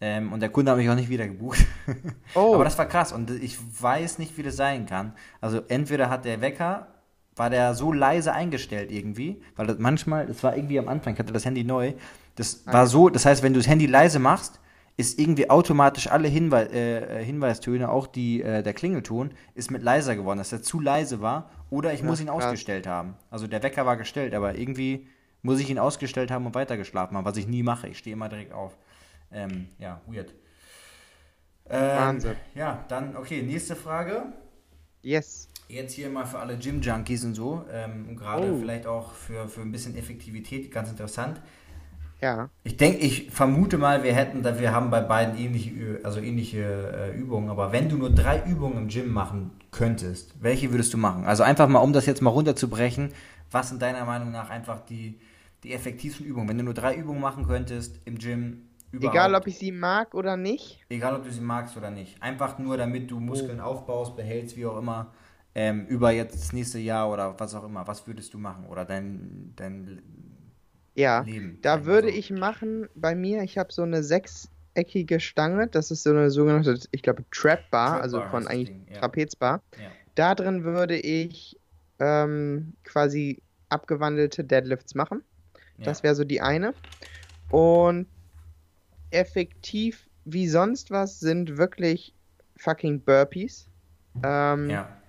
[0.00, 1.64] Ähm, und der Kunde hat mich auch nicht wieder gebucht.
[2.34, 2.54] Oh.
[2.54, 5.12] aber das war krass und ich weiß nicht, wie das sein kann.
[5.40, 6.88] Also entweder hat der Wecker,
[7.36, 11.18] war der so leise eingestellt irgendwie, weil das manchmal, das war irgendwie am Anfang, ich
[11.18, 11.92] hatte das Handy neu,
[12.36, 14.60] das war so, das heißt, wenn du das Handy leise machst,
[14.96, 19.82] ist irgendwie automatisch alle Hinwe äh, äh, Hinweistöne, auch die, äh, der Klingelton, ist mit
[19.82, 22.44] leiser geworden, dass er zu leise war oder ich ja, muss ihn krass.
[22.44, 23.16] ausgestellt haben.
[23.30, 25.08] Also der Wecker war gestellt, aber irgendwie
[25.40, 27.88] muss ich ihn ausgestellt haben und weitergeschlafen haben, was ich nie mache.
[27.88, 28.76] Ich stehe immer direkt auf.
[29.32, 30.34] Ähm, ja, weird.
[31.68, 32.36] Ähm, Wahnsinn.
[32.54, 34.24] Ja, dann, okay, nächste Frage.
[35.02, 35.48] Yes.
[35.68, 38.58] Jetzt hier mal für alle Gym-Junkies und so, ähm, gerade oh.
[38.58, 41.40] vielleicht auch für, für ein bisschen Effektivität, ganz interessant.
[42.22, 42.50] Ja.
[42.62, 46.60] Ich denke, ich vermute mal, wir hätten, wir haben bei beiden ähnliche, also ähnliche
[47.12, 50.98] äh, Übungen, aber wenn du nur drei Übungen im Gym machen könntest, welche würdest du
[50.98, 51.24] machen?
[51.24, 53.12] Also einfach mal, um das jetzt mal runterzubrechen,
[53.50, 55.18] was sind deiner Meinung nach einfach die,
[55.64, 56.48] die effektivsten Übungen?
[56.48, 60.14] Wenn du nur drei Übungen machen könntest im Gym, überhaupt, Egal, ob ich sie mag
[60.14, 60.78] oder nicht?
[60.90, 62.22] Egal, ob du sie magst oder nicht.
[62.22, 63.64] Einfach nur, damit du Muskeln oh.
[63.64, 65.12] aufbaust, behältst, wie auch immer,
[65.56, 67.84] ähm, über jetzt das nächste Jahr oder was auch immer.
[67.88, 68.66] Was würdest du machen?
[68.66, 70.02] Oder dein, dein
[70.94, 71.58] ja, Leben.
[71.62, 72.14] Da würde so.
[72.14, 76.78] ich machen, bei mir, ich habe so eine sechseckige Stange, das ist so eine sogenannte,
[76.90, 79.00] ich glaube, Trap Bar, Trap also von eigentlich Ding, ja.
[79.00, 79.62] Trapezbar.
[79.80, 79.90] Ja.
[80.14, 81.58] Da drin würde ich
[81.98, 85.22] ähm, quasi abgewandelte Deadlifts machen.
[85.78, 85.84] Ja.
[85.84, 86.74] Das wäre so die eine.
[87.50, 88.06] Und
[89.10, 92.14] effektiv wie sonst was sind wirklich
[92.56, 93.68] fucking Burpees.
[94.22, 95.01] Ähm, ja.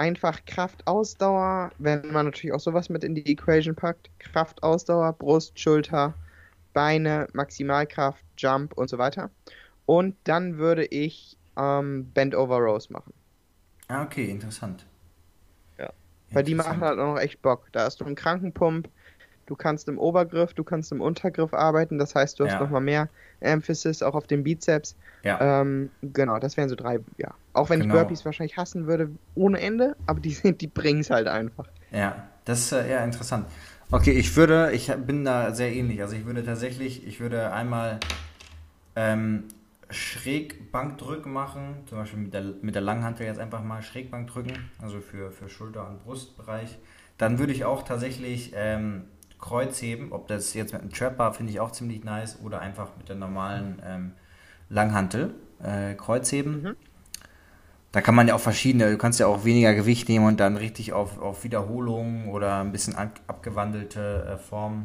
[0.00, 4.08] Einfach Kraft, Ausdauer, wenn man natürlich auch sowas mit in die Equation packt.
[4.18, 6.14] Kraft, Ausdauer, Brust, Schulter,
[6.72, 9.28] Beine, Maximalkraft, Jump und so weiter.
[9.84, 13.12] Und dann würde ich ähm, Bend Over Rows machen.
[13.88, 14.86] Ah, okay, interessant.
[15.76, 15.92] Ja.
[16.32, 17.68] Weil die machen halt auch noch echt Bock.
[17.72, 18.88] Da hast du einen Krankenpump,
[19.50, 21.98] du kannst im Obergriff, du kannst im Untergriff arbeiten.
[21.98, 22.60] Das heißt, du hast Ja.
[22.60, 23.08] nochmal mehr
[23.40, 24.96] Emphasis auch auf den Bizeps.
[25.24, 25.60] Ja.
[25.60, 27.34] Ähm, genau, das wären so drei, ja.
[27.52, 27.94] Auch wenn Genau.
[27.94, 31.66] ich Burpees wahrscheinlich hassen würde, ohne Ende, aber die, die bringen es halt einfach.
[31.90, 33.46] Ja, das ist äh, ja interessant.
[33.90, 36.00] Okay, ich würde, ich bin da sehr ähnlich.
[36.00, 37.98] Also ich würde tatsächlich, ich würde einmal
[38.94, 39.48] ähm,
[39.90, 45.32] Schrägbankdrücken machen, zum Beispiel mit der, mit der Langhantel jetzt einfach mal Schrägbankdrücken, also für,
[45.32, 46.78] für Schulter- und Brustbereich.
[47.18, 49.04] Dann würde ich auch tatsächlich ähm,
[49.40, 53.08] Kreuzheben, ob das jetzt mit einem Trapper finde ich auch ziemlich nice oder einfach mit
[53.08, 54.12] der normalen ähm,
[54.68, 56.62] Langhantel äh, Kreuzheben.
[56.62, 56.76] Mhm.
[57.92, 60.56] Da kann man ja auch verschiedene, du kannst ja auch weniger Gewicht nehmen und dann
[60.56, 64.84] richtig auf, auf Wiederholungen oder ein bisschen ab, abgewandelte äh, Formen.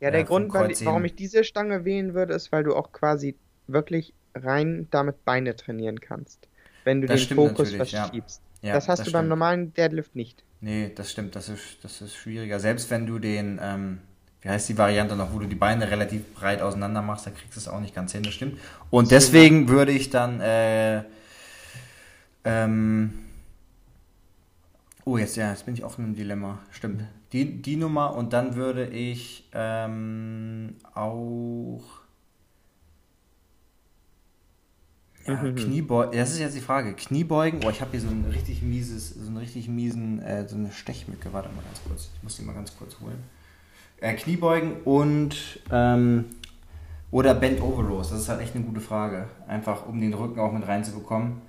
[0.00, 0.86] Ja, der Äh, Grund, Kreuzheben.
[0.86, 3.36] warum ich diese Stange wählen würde, ist, weil du auch quasi
[3.66, 6.48] wirklich rein damit Beine trainieren kannst.
[6.84, 8.02] Wenn du Das den Fokus natürlich, ja.
[8.02, 8.42] verschiebst.
[8.62, 9.28] Ja, das hast du beim stimmt.
[9.28, 10.44] normalen Deadlift nicht.
[10.60, 12.58] Nee, das stimmt, das ist, das ist schwieriger.
[12.58, 13.98] Selbst wenn du den, ähm,
[14.42, 17.54] wie heißt die Variante noch, wo du die Beine relativ breit auseinander machst, dann kriegst
[17.54, 18.58] du es auch nicht ganz hin, das stimmt.
[18.90, 21.04] Und deswegen würde ich dann, äh,
[22.44, 23.14] ähm,
[25.04, 27.04] oh, jetzt, ja, jetzt bin ich auch in einem Dilemma, stimmt.
[27.32, 31.82] Die, die Nummer und dann würde ich ähm, auch
[35.28, 38.62] ja, Kniebeugen, das ist jetzt die Frage, Kniebeugen, oh, ich habe hier so ein richtig
[38.62, 42.36] mieses, so einen richtig miesen, äh, so eine Stechmücke, warte mal ganz kurz, ich muss
[42.36, 43.22] die mal ganz kurz holen.
[44.00, 46.26] Äh, Kniebeugen und ähm,
[47.10, 49.26] oder Bend Over Rows, das ist halt echt eine gute Frage.
[49.46, 51.40] Einfach um den Rücken auch mit reinzubekommen.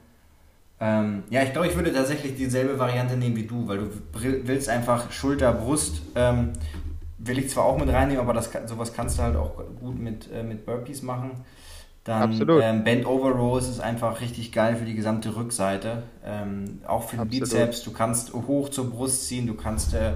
[0.80, 3.90] Ähm, ja, ich glaube, ich würde tatsächlich dieselbe Variante nehmen wie du, weil du
[4.46, 6.54] willst einfach Schulter, Brust, ähm,
[7.18, 10.32] will ich zwar auch mit reinnehmen, aber das, sowas kannst du halt auch gut mit,
[10.32, 11.32] äh, mit Burpees machen.
[12.10, 12.64] Dann Absolut.
[12.64, 16.02] Ähm, Bend Over Rows ist einfach richtig geil für die gesamte Rückseite.
[16.26, 17.50] Ähm, auch für den Absolut.
[17.50, 17.84] Bizeps.
[17.84, 20.14] Du kannst hoch zur Brust ziehen, du kannst äh,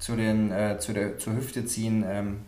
[0.00, 2.38] zu, den, äh, zu der, zur Hüfte ziehen, ähm,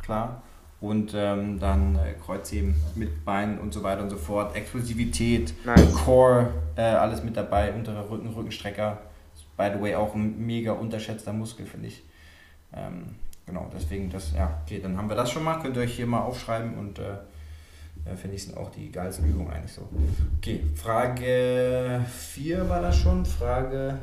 [0.00, 0.42] klar.
[0.80, 4.54] Und ähm, dann äh, Kreuzheben mit Beinen und so weiter und so fort.
[4.54, 5.92] Explosivität, Nice.
[5.94, 7.72] Core, äh, alles mit dabei.
[7.72, 8.98] Unterer Rücken, Rückenstrecker.
[9.56, 12.04] By the way, auch ein mega unterschätzter Muskel, finde ich.
[12.72, 13.16] Ähm,
[13.46, 15.56] genau, deswegen das, ja, okay, dann haben wir das schon mal.
[15.56, 17.00] Könnt ihr euch hier mal aufschreiben und
[18.08, 19.88] äh, äh, finde ich, sind auch die geilsten Übungen eigentlich so.
[20.38, 23.24] Okay, Frage 4 war das schon.
[23.26, 23.98] Frage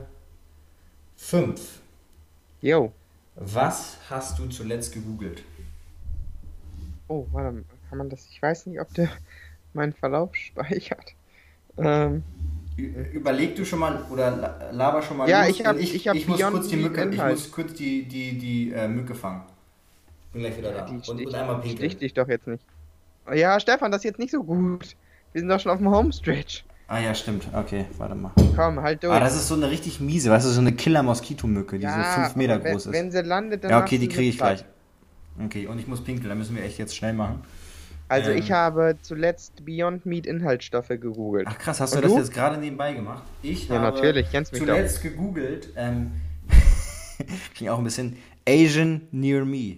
[1.18, 1.80] 5.
[2.62, 2.92] Yo.
[3.36, 5.44] Was hast du zuletzt gegoogelt?
[7.08, 8.28] Oh, warte, kann man das?
[8.32, 9.10] Ich weiß nicht, ob der
[9.74, 11.14] meinen Verlauf speichert.
[11.78, 12.24] Ähm,
[12.78, 15.84] Ü- Überleg du schon mal oder la- laber schon mal Ja, los, ich hab- denn
[15.86, 19.14] ich hab ich muss kurz die Mücke, ich muss kurz die, die, die äh, Mücke
[19.16, 19.44] fangen.
[20.34, 20.86] Bin gleich wieder da.
[20.86, 22.00] die Und, stich, und einmal stich pinkeln.
[22.00, 22.64] dich doch jetzt nicht.
[23.34, 24.96] Ja, Stefan, das ist jetzt nicht so gut.
[25.34, 26.64] Wir sind doch schon auf dem Homestretch.
[26.88, 27.48] Ah ja, stimmt.
[27.52, 28.32] Okay, warte mal.
[28.56, 29.12] Komm, halt durch.
[29.14, 32.36] Ah, das ist so eine richtig miese, weißt du, so eine Killer-Moskitomücke, die so 5
[32.36, 32.94] Meter aber wenn, groß ist.
[32.94, 34.64] Wenn sie landet, dann ja, okay, die du kriege ich gleich.
[35.44, 37.42] Okay, und ich muss pinkeln, da müssen wir echt jetzt schnell machen.
[38.08, 38.38] Also Ähm.
[38.38, 41.48] ich habe zuletzt Beyond Meat Inhaltsstoffe gegoogelt.
[41.50, 42.20] Ach krass, hast du Und das du?
[42.20, 43.24] jetzt gerade nebenbei gemacht?
[43.42, 46.12] Ich Ja, habe natürlich, kennst mich zuletzt gegoogelt, ähm,
[47.56, 48.16] klingt auch ein bisschen
[48.48, 49.78] Asian Near Me.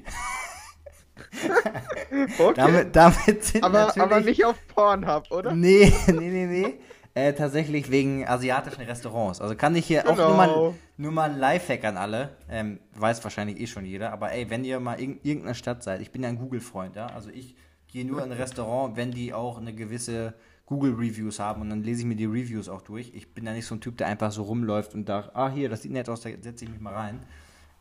[2.40, 2.54] Okay.
[2.56, 4.04] Damit, damit sind aber, natürlich...
[4.04, 5.54] aber nicht auf Pornhub, oder?
[5.54, 6.74] Nee, nee, nee, nee.
[7.14, 9.42] Äh, tatsächlich wegen asiatischen Restaurants.
[9.42, 10.28] Also kann ich hier auch Genau.
[10.30, 12.38] nur mal, nur mal ein Lifehack an alle.
[12.50, 14.14] Ähm, weiß wahrscheinlich eh schon jeder.
[14.14, 17.08] Aber ey, wenn ihr mal in irgendeiner Stadt seid, ich bin ja ein Google-Freund, ja.
[17.08, 17.56] Also ich
[17.88, 20.34] gehe nur in ein Restaurant, wenn die auch eine gewisse
[20.68, 23.12] Google-Reviews haben und dann lese ich mir die Reviews auch durch.
[23.16, 25.70] Ich bin da nicht so ein Typ, der einfach so rumläuft und sagt, ah hier,
[25.70, 27.20] das sieht nett aus, da setze ich mich mal rein.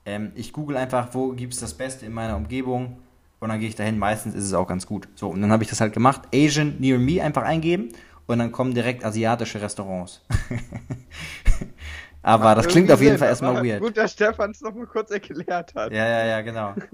[0.07, 2.99] Ähm, ich google einfach, wo gibt es das Beste in meiner Umgebung
[3.41, 3.99] und dann gehe ich dahin.
[3.99, 5.09] Meistens ist es auch ganz gut.
[5.14, 6.22] So, und dann habe ich das halt gemacht.
[6.34, 7.89] Asian Near Me einfach eingeben
[8.26, 10.22] und dann kommen direkt asiatische Restaurants.
[12.22, 13.80] Aber das klingt auf jeden Sinn, Fall erstmal weird.
[13.80, 15.93] Gut, dass Stefan es nochmal kurz erklärt hat.
[15.93, 16.74] Ja, ja, ja, genau.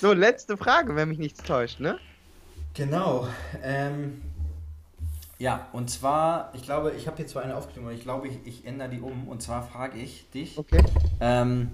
[0.00, 1.96] So, letzte Frage, wenn mich nichts täuscht, ne?
[2.74, 3.28] Genau.
[3.62, 4.20] Ähm,
[5.38, 8.38] ja, und zwar, ich glaube, ich habe hier zwar eine aufgeschrieben, aber ich glaube, ich,
[8.44, 9.28] ich ändere die um.
[9.28, 10.82] Und zwar frage ich dich, Okay.
[11.20, 11.70] ähm,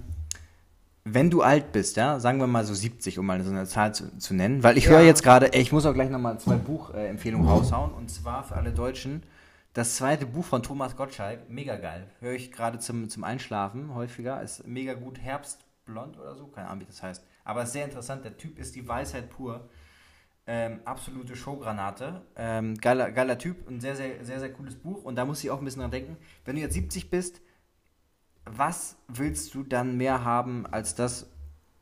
[1.13, 3.93] wenn du alt bist, ja, sagen wir mal so 70, um mal so eine Zahl
[3.93, 4.91] zu, zu nennen, weil ich Ja.
[4.91, 7.91] höre jetzt gerade, ich muss auch gleich nochmal zwei Buchempfehlungen raushauen.
[7.93, 9.23] Und zwar für alle Deutschen,
[9.73, 12.07] Das zweite Buch von Thomas Gottschalk, mega geil.
[12.21, 14.41] Höre ich gerade zum, zum Einschlafen häufiger.
[14.41, 15.19] Ist mega gut.
[15.19, 17.23] Herbstblond oder so, keine Ahnung, wie das heißt.
[17.45, 18.25] Aber ist sehr interessant.
[18.25, 19.69] Der Typ ist die Weisheit pur.
[20.47, 22.21] Ähm, absolute Showgranate.
[22.35, 23.69] Ähm, geiler, geiler Typ.
[23.69, 25.03] Ein sehr, sehr, sehr, sehr cooles Buch.
[25.03, 26.17] Und da muss ich auch ein bisschen dran denken.
[26.45, 27.39] Wenn du jetzt 70 bist,
[28.55, 31.27] was willst du dann mehr haben als das,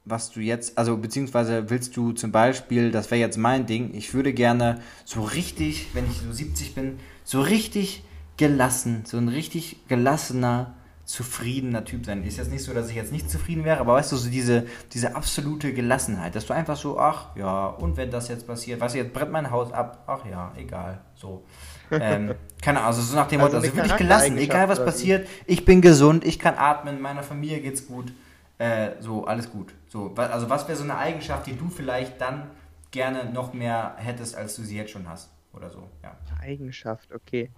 [0.05, 4.13] was du jetzt, also beziehungsweise willst du zum Beispiel, das wäre jetzt mein Ding, ich
[4.13, 8.03] würde gerne so richtig, wenn ich so 70 bin, so richtig
[8.37, 12.23] gelassen, so ein richtig gelassener, zufriedener Typ sein.
[12.23, 14.65] Ist jetzt nicht so, dass ich jetzt nicht zufrieden wäre, aber weißt du, so diese,
[14.93, 18.97] diese absolute Gelassenheit, dass du einfach so, ach ja, und wenn das jetzt passiert, du,
[18.97, 21.43] jetzt brennt mein Haus ab, ach ja, egal, so.
[21.91, 24.83] Ähm, keine Ahnung, also so nach dem Also Motto, also eine wirklich gelassen, egal was
[24.83, 28.11] passiert, ich bin gesund, ich kann atmen, meiner Familie geht's gut,
[28.57, 29.73] äh, so, alles gut.
[29.87, 32.49] So, also was wäre so eine Eigenschaft, die du vielleicht dann
[32.91, 35.29] gerne noch mehr hättest, als du sie jetzt schon hast?
[35.53, 36.15] Oder so, ja.
[36.41, 37.51] Eigenschaft, okay.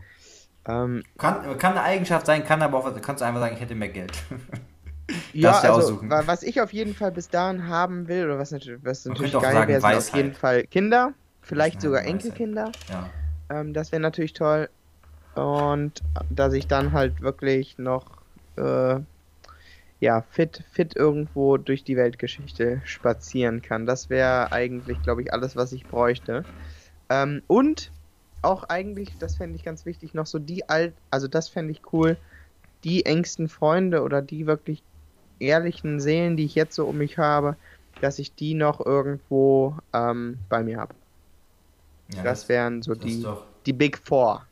[0.68, 3.76] Ähm, Kann, kann eine Eigenschaft sein, kann aber auch, kannst du einfach sagen, ich hätte
[3.76, 4.12] mehr Geld.
[5.34, 6.10] ja, also aussuchen.
[6.10, 9.32] wa- was ich auf jeden Fall bis dahin haben will, oder was natürlich, was natürlich
[9.34, 12.14] geil wäre, sind auf jeden Fall Kinder, vielleicht sogar Weisheit.
[12.14, 12.72] Enkelkinder.
[12.90, 13.10] ja.
[13.50, 14.70] Ähm, das wäre natürlich toll.
[15.36, 18.24] Und dass ich dann halt wirklich noch
[18.58, 19.00] äh,
[20.00, 23.86] ja, fit, fit irgendwo durch die Weltgeschichte spazieren kann.
[23.86, 26.46] Das wäre eigentlich, glaube ich, alles, was ich bräuchte.
[27.10, 27.94] Ähm, und
[28.42, 31.82] auch eigentlich, das fände ich ganz wichtig, noch so die alt, also das fände ich
[31.94, 32.20] cool,
[32.86, 34.86] die engsten Freunde oder die wirklich
[35.40, 37.58] ehrlichen Seelen, die ich jetzt so um mich habe,
[38.02, 40.99] dass ich die noch irgendwo ähm, bei mir habe.
[42.16, 44.48] Ja Das wären so das die, doch, die Big Four.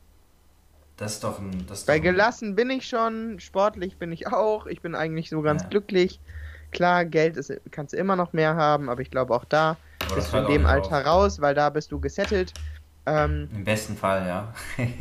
[0.97, 4.65] das ist doch ein, das Bei ein, gelassen bin ich schon, sportlich bin ich auch.
[4.67, 5.69] Ich bin eigentlich so ganz Ja.
[5.69, 6.21] glücklich.
[6.71, 10.13] Klar, Geld ist, kannst du immer noch mehr haben, aber ich glaube auch da aber
[10.13, 11.05] bist du in dem Alter auf.
[11.05, 12.55] raus, weil da bist du gesettelt.
[13.05, 14.53] Ähm, Im besten Fall, ja.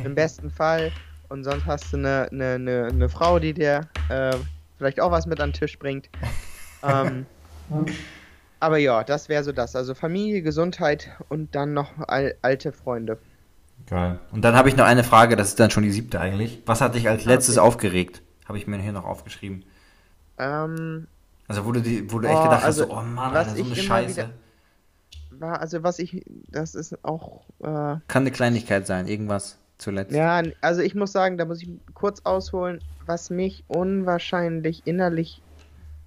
[0.03, 0.93] Im besten Fall.
[1.29, 4.39] Und sonst hast du eine, eine, eine, eine Frau, die dir äh,
[4.77, 6.09] vielleicht auch was mit an den Tisch bringt.
[6.83, 7.27] Ähm,
[8.59, 9.75] aber ja, das wäre so das.
[9.75, 13.17] Also Familie, Gesundheit und dann noch al alte Freunde.
[13.89, 14.19] Geil.
[14.31, 16.61] Und dann habe ich noch eine Frage, das ist dann schon die siebte eigentlich.
[16.65, 17.67] Was hat dich als Ah, letztes okay.
[17.67, 18.21] aufgeregt?
[18.47, 19.63] Habe ich mir hier noch aufgeschrieben.
[20.37, 21.07] Ähm,
[21.47, 23.47] Also wo du, die, wo du echt Oh, gedacht also, hast, so, oh Mann, was
[23.49, 24.29] Alter, so eine Scheiße.
[25.31, 27.63] war, also was ich, das ist auch, äh,
[28.07, 30.11] Kann eine Kleinigkeit sein, irgendwas zuletzt.
[30.13, 35.41] ja, also ich muss sagen, da muss ich kurz ausholen, was mich unwahrscheinlich innerlich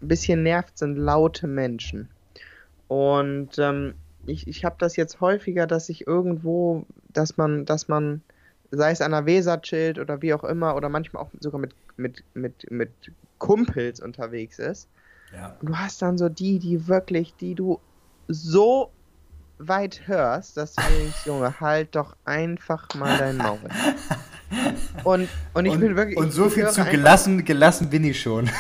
[0.03, 2.09] ein bisschen nervt, sind laute Menschen.
[2.91, 3.95] Und ähm,
[4.27, 8.21] ich, ich habe das jetzt häufiger, dass ich irgendwo, dass man, dass man,
[8.73, 11.73] sei es an der Weser chillt oder wie auch immer, oder manchmal auch sogar mit,
[11.97, 12.91] mit, mit, mit
[13.39, 14.89] Kumpels unterwegs ist.
[15.33, 15.57] Ja.
[15.61, 17.79] Und du hast dann so die, die wirklich, die du
[18.27, 18.91] so
[19.59, 23.61] weit hörst, dass du denkst, Junge, halt doch einfach mal dein Maul.
[25.05, 26.17] Und, und ich und, bin wirklich.
[26.17, 28.51] und so viel zu gelassen, gelassen bin ich schon.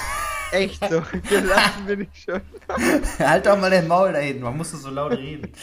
[0.53, 1.03] Echt so.
[1.29, 2.41] Gelassen bin ich schon.
[3.19, 5.53] halt doch mal den Maul da hinten, man muss so laut reden.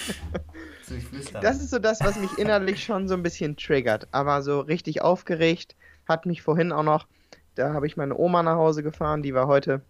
[1.42, 4.08] Das ist so das, was mich innerlich schon so ein bisschen triggert.
[4.12, 5.76] Aber so richtig aufgeregt
[6.08, 7.08] hat mich vorhin auch noch.
[7.56, 9.82] Da habe ich meine Oma nach Hause gefahren, die war heute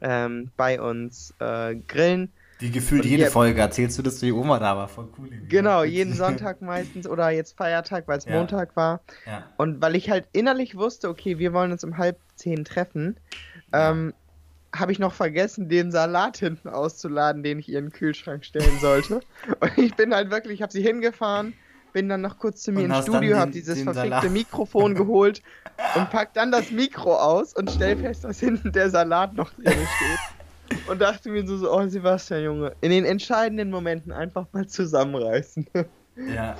[0.00, 2.32] ähm, bei uns äh, grillen.
[2.62, 4.88] die gefühlt jede hier- Folge erzählst du, dass die Oma da war.
[4.88, 5.28] Voll cool.
[5.50, 8.36] Genau, jeden Sonntag meistens oder jetzt Feiertag, weil es Ja.
[8.38, 9.00] Montag war.
[9.26, 9.50] Ja.
[9.58, 13.18] Und weil ich halt innerlich wusste, okay, wir wollen uns um halb zehn treffen,
[13.72, 14.14] ähm,
[14.74, 18.78] habe ich noch vergessen, den Salat hinten auszuladen, den ich ihr in den Kühlschrank stellen
[18.80, 19.20] sollte.
[19.60, 21.54] und ich bin halt wirklich, ich habe sie hingefahren,
[21.92, 25.42] bin dann noch kurz zu mir ins Studio, habe dieses den verfickte Salat- Mikrofon geholt
[25.96, 29.72] und pack dann das Mikro aus und stell fest, dass hinten der Salat noch drin
[29.72, 30.88] steht.
[30.88, 35.66] Und dachte mir so, so, oh Sebastian, Junge, in den entscheidenden Momenten einfach mal zusammenreißen.
[36.32, 36.56] Ja.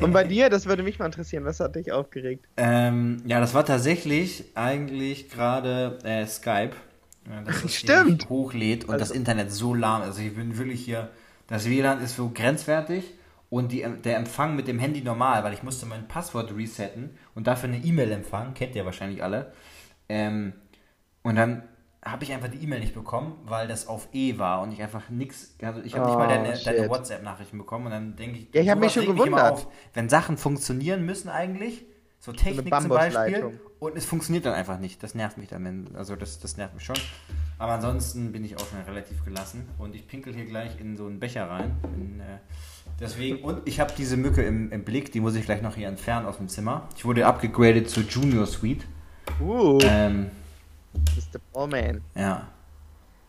[0.00, 2.46] Und bei dir, das würde mich mal interessieren, was hat dich aufgeregt?
[2.56, 6.72] Ähm, ja, das war tatsächlich eigentlich gerade äh, Skype.
[7.28, 8.28] Ja, dass es Stimmt.
[8.28, 10.02] hochlädt und Also- das Internet so lahm.
[10.02, 11.10] Also ich bin wirklich hier,
[11.48, 13.14] das WLAN ist so grenzwertig
[13.50, 17.46] und die, der Empfang mit dem Handy normal, weil ich musste mein Passwort resetten und
[17.46, 19.52] dafür eine E-Mail empfangen, kennt ihr wahrscheinlich alle.
[20.08, 20.52] Ähm,
[21.22, 21.62] und dann
[22.06, 25.10] habe ich einfach die E-Mail nicht bekommen, weil das auf E war und ich einfach
[25.10, 26.88] nix, also ich habe nicht mal Oh, deine, deine.
[26.88, 29.52] WhatsApp-Nachrichten bekommen und dann denke ich, Ja, ich hab mich schon gewundert.
[29.52, 31.84] auf, wenn Sachen funktionieren müssen eigentlich,
[32.18, 35.02] so Technik zum Beispiel, und es funktioniert dann einfach nicht.
[35.02, 36.96] Das nervt mich dann, also das, das nervt mich schon.
[37.58, 41.06] Aber ansonsten bin ich auch schon relativ gelassen und ich pinkel hier gleich in so
[41.06, 41.76] einen Becher rein.
[41.94, 42.38] In, äh,
[43.00, 45.88] deswegen, und ich habe diese Mücke im, im Blick, die muss ich gleich noch hier
[45.88, 46.88] entfernen aus dem Zimmer.
[46.96, 48.86] Ich wurde abgegradet zu Junior Suite.
[49.40, 50.30] Uh, Ähm,
[51.16, 51.40] Mr.
[51.52, 52.02] Ballman.
[52.14, 52.48] ja.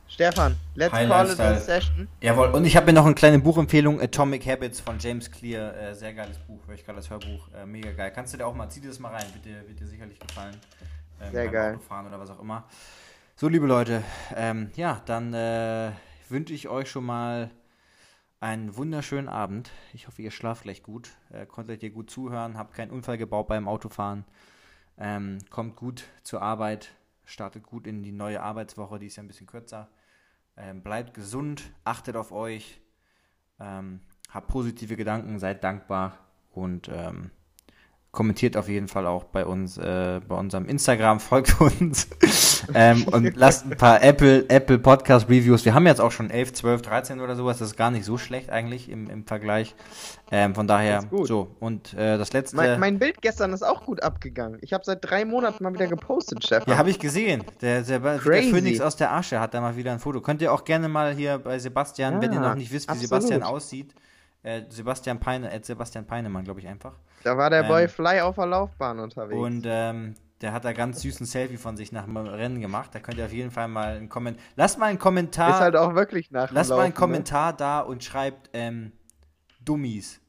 [0.10, 2.08] Stefan, let's High call it a session.
[2.22, 5.76] Jawohl, und ich habe mir noch eine kleine Buchempfehlung, Atomic Habits von James Clear.
[5.76, 7.50] Äh, sehr geiles Buch, höre ich gerade das Hörbuch.
[7.54, 8.12] Äh, mega geil.
[8.16, 10.18] Kannst du dir auch mal, zieh dir das mal rein, wird dir, wird dir sicherlich
[10.18, 10.56] gefallen.
[11.22, 11.76] Ähm, Sehr geil.
[11.76, 12.64] Autofahren oder was auch immer.
[13.36, 14.02] So, liebe Leute,
[14.34, 15.92] ähm, ja, dann äh,
[16.30, 17.52] wünsche ich euch schon mal
[18.40, 19.72] einen wunderschönen Abend.
[19.94, 21.10] Ich hoffe, ihr schlaft gleich gut.
[21.32, 24.24] Äh, konntet ihr gut zuhören, habt keinen Unfall gebaut beim Autofahren.
[24.98, 26.92] Ähm, kommt gut zur Arbeit,
[27.28, 29.90] startet gut in die neue Arbeitswoche, die ist ja ein bisschen kürzer.
[30.56, 32.82] Ähm, bleibt gesund, achtet auf euch,
[33.60, 34.02] ähm,
[34.32, 36.18] habt positive Gedanken, seid dankbar
[36.52, 37.30] und ähm,
[38.18, 42.08] kommentiert auf jeden Fall auch bei uns, äh, bei unserem Instagram, folgt uns
[42.74, 45.66] ähm, und lasst ein paar Apple, Apple Podcast Reviews.
[45.66, 47.60] Wir haben jetzt auch schon 11, 12, 13 oder sowas.
[47.60, 49.76] Das ist gar nicht so schlecht eigentlich im, im Vergleich.
[50.32, 51.56] Ähm, von daher, so.
[51.60, 52.56] Und äh, das letzte.
[52.56, 54.58] Mein, mein Bild gestern ist auch gut abgegangen.
[54.62, 56.72] Ich habe seit drei Monaten mal wieder gepostet, Stefan.
[56.74, 57.44] Ja, habe ich gesehen.
[57.62, 58.20] Der, der, der.
[58.20, 60.22] Phoenix aus der Asche hat da mal wieder ein Foto.
[60.22, 62.94] Könnt ihr auch gerne mal hier bei Sebastian, wenn ihr Ja, noch nicht wisst, wie
[62.94, 63.10] absolut.
[63.10, 63.94] Sebastian aussieht,
[64.48, 66.94] äh, Sebastian Peine, äh, Sebastian Peinemann, glaube ich einfach.
[67.24, 69.38] Da war der Boy Ähm, Fly auf der Laufbahn unterwegs.
[69.38, 72.92] Und ähm, der hat da ganz süßen Selfie von sich nach dem Rennen gemacht.
[72.94, 74.42] Da könnt ihr auf jeden Fall mal einen Kommentar.
[74.56, 75.50] Lasst mal einen Kommentar.
[75.50, 76.94] ist halt auch wirklich nach lasst mal einen ne?
[76.94, 78.94] Kommentar da und schreibt ähm,
[79.66, 80.22] Dummies.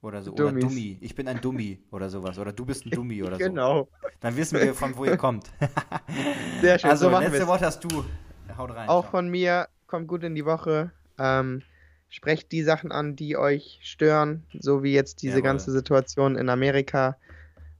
[0.00, 0.32] Oder so.
[0.32, 0.64] Oder Dummies.
[0.64, 0.98] Dummi.
[1.00, 2.38] Ich bin ein Dummi oder sowas.
[2.38, 3.44] Oder du bist ein Dummi oder so.
[3.44, 3.88] Genau.
[4.20, 5.50] Dann wissen wir, von wo ihr kommt.
[6.62, 6.90] Sehr schön.
[6.90, 7.46] also, so letzte.
[7.46, 8.04] Wort hast du.
[8.56, 8.88] Haut rein.
[8.88, 9.10] Auch Ciao.
[9.10, 10.92] von mir, kommt gut in die Woche.
[11.18, 11.62] Ähm,
[12.08, 15.42] sprecht die Sachen an, die euch stören, so wie jetzt diese Jawohl.
[15.42, 17.16] ganze Situation in Amerika.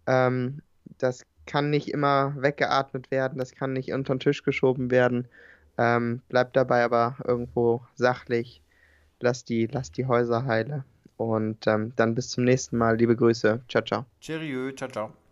[0.07, 0.63] Ähm,
[0.99, 5.29] das kann nicht immer weggeatmet werden, das kann nicht unter den Tisch geschoben werden.
[5.79, 8.63] Ähm, bleibt dabei aber irgendwo sachlich.
[9.21, 10.85] Lasst die, lasst die Häuser heile.
[11.17, 12.97] Und ähm, dann bis zum nächsten Mal.
[12.97, 13.61] Liebe Grüße.
[13.69, 14.05] Ciao, ciao.
[14.21, 14.73] Cheerio.
[14.73, 15.26] Ciao, ciao.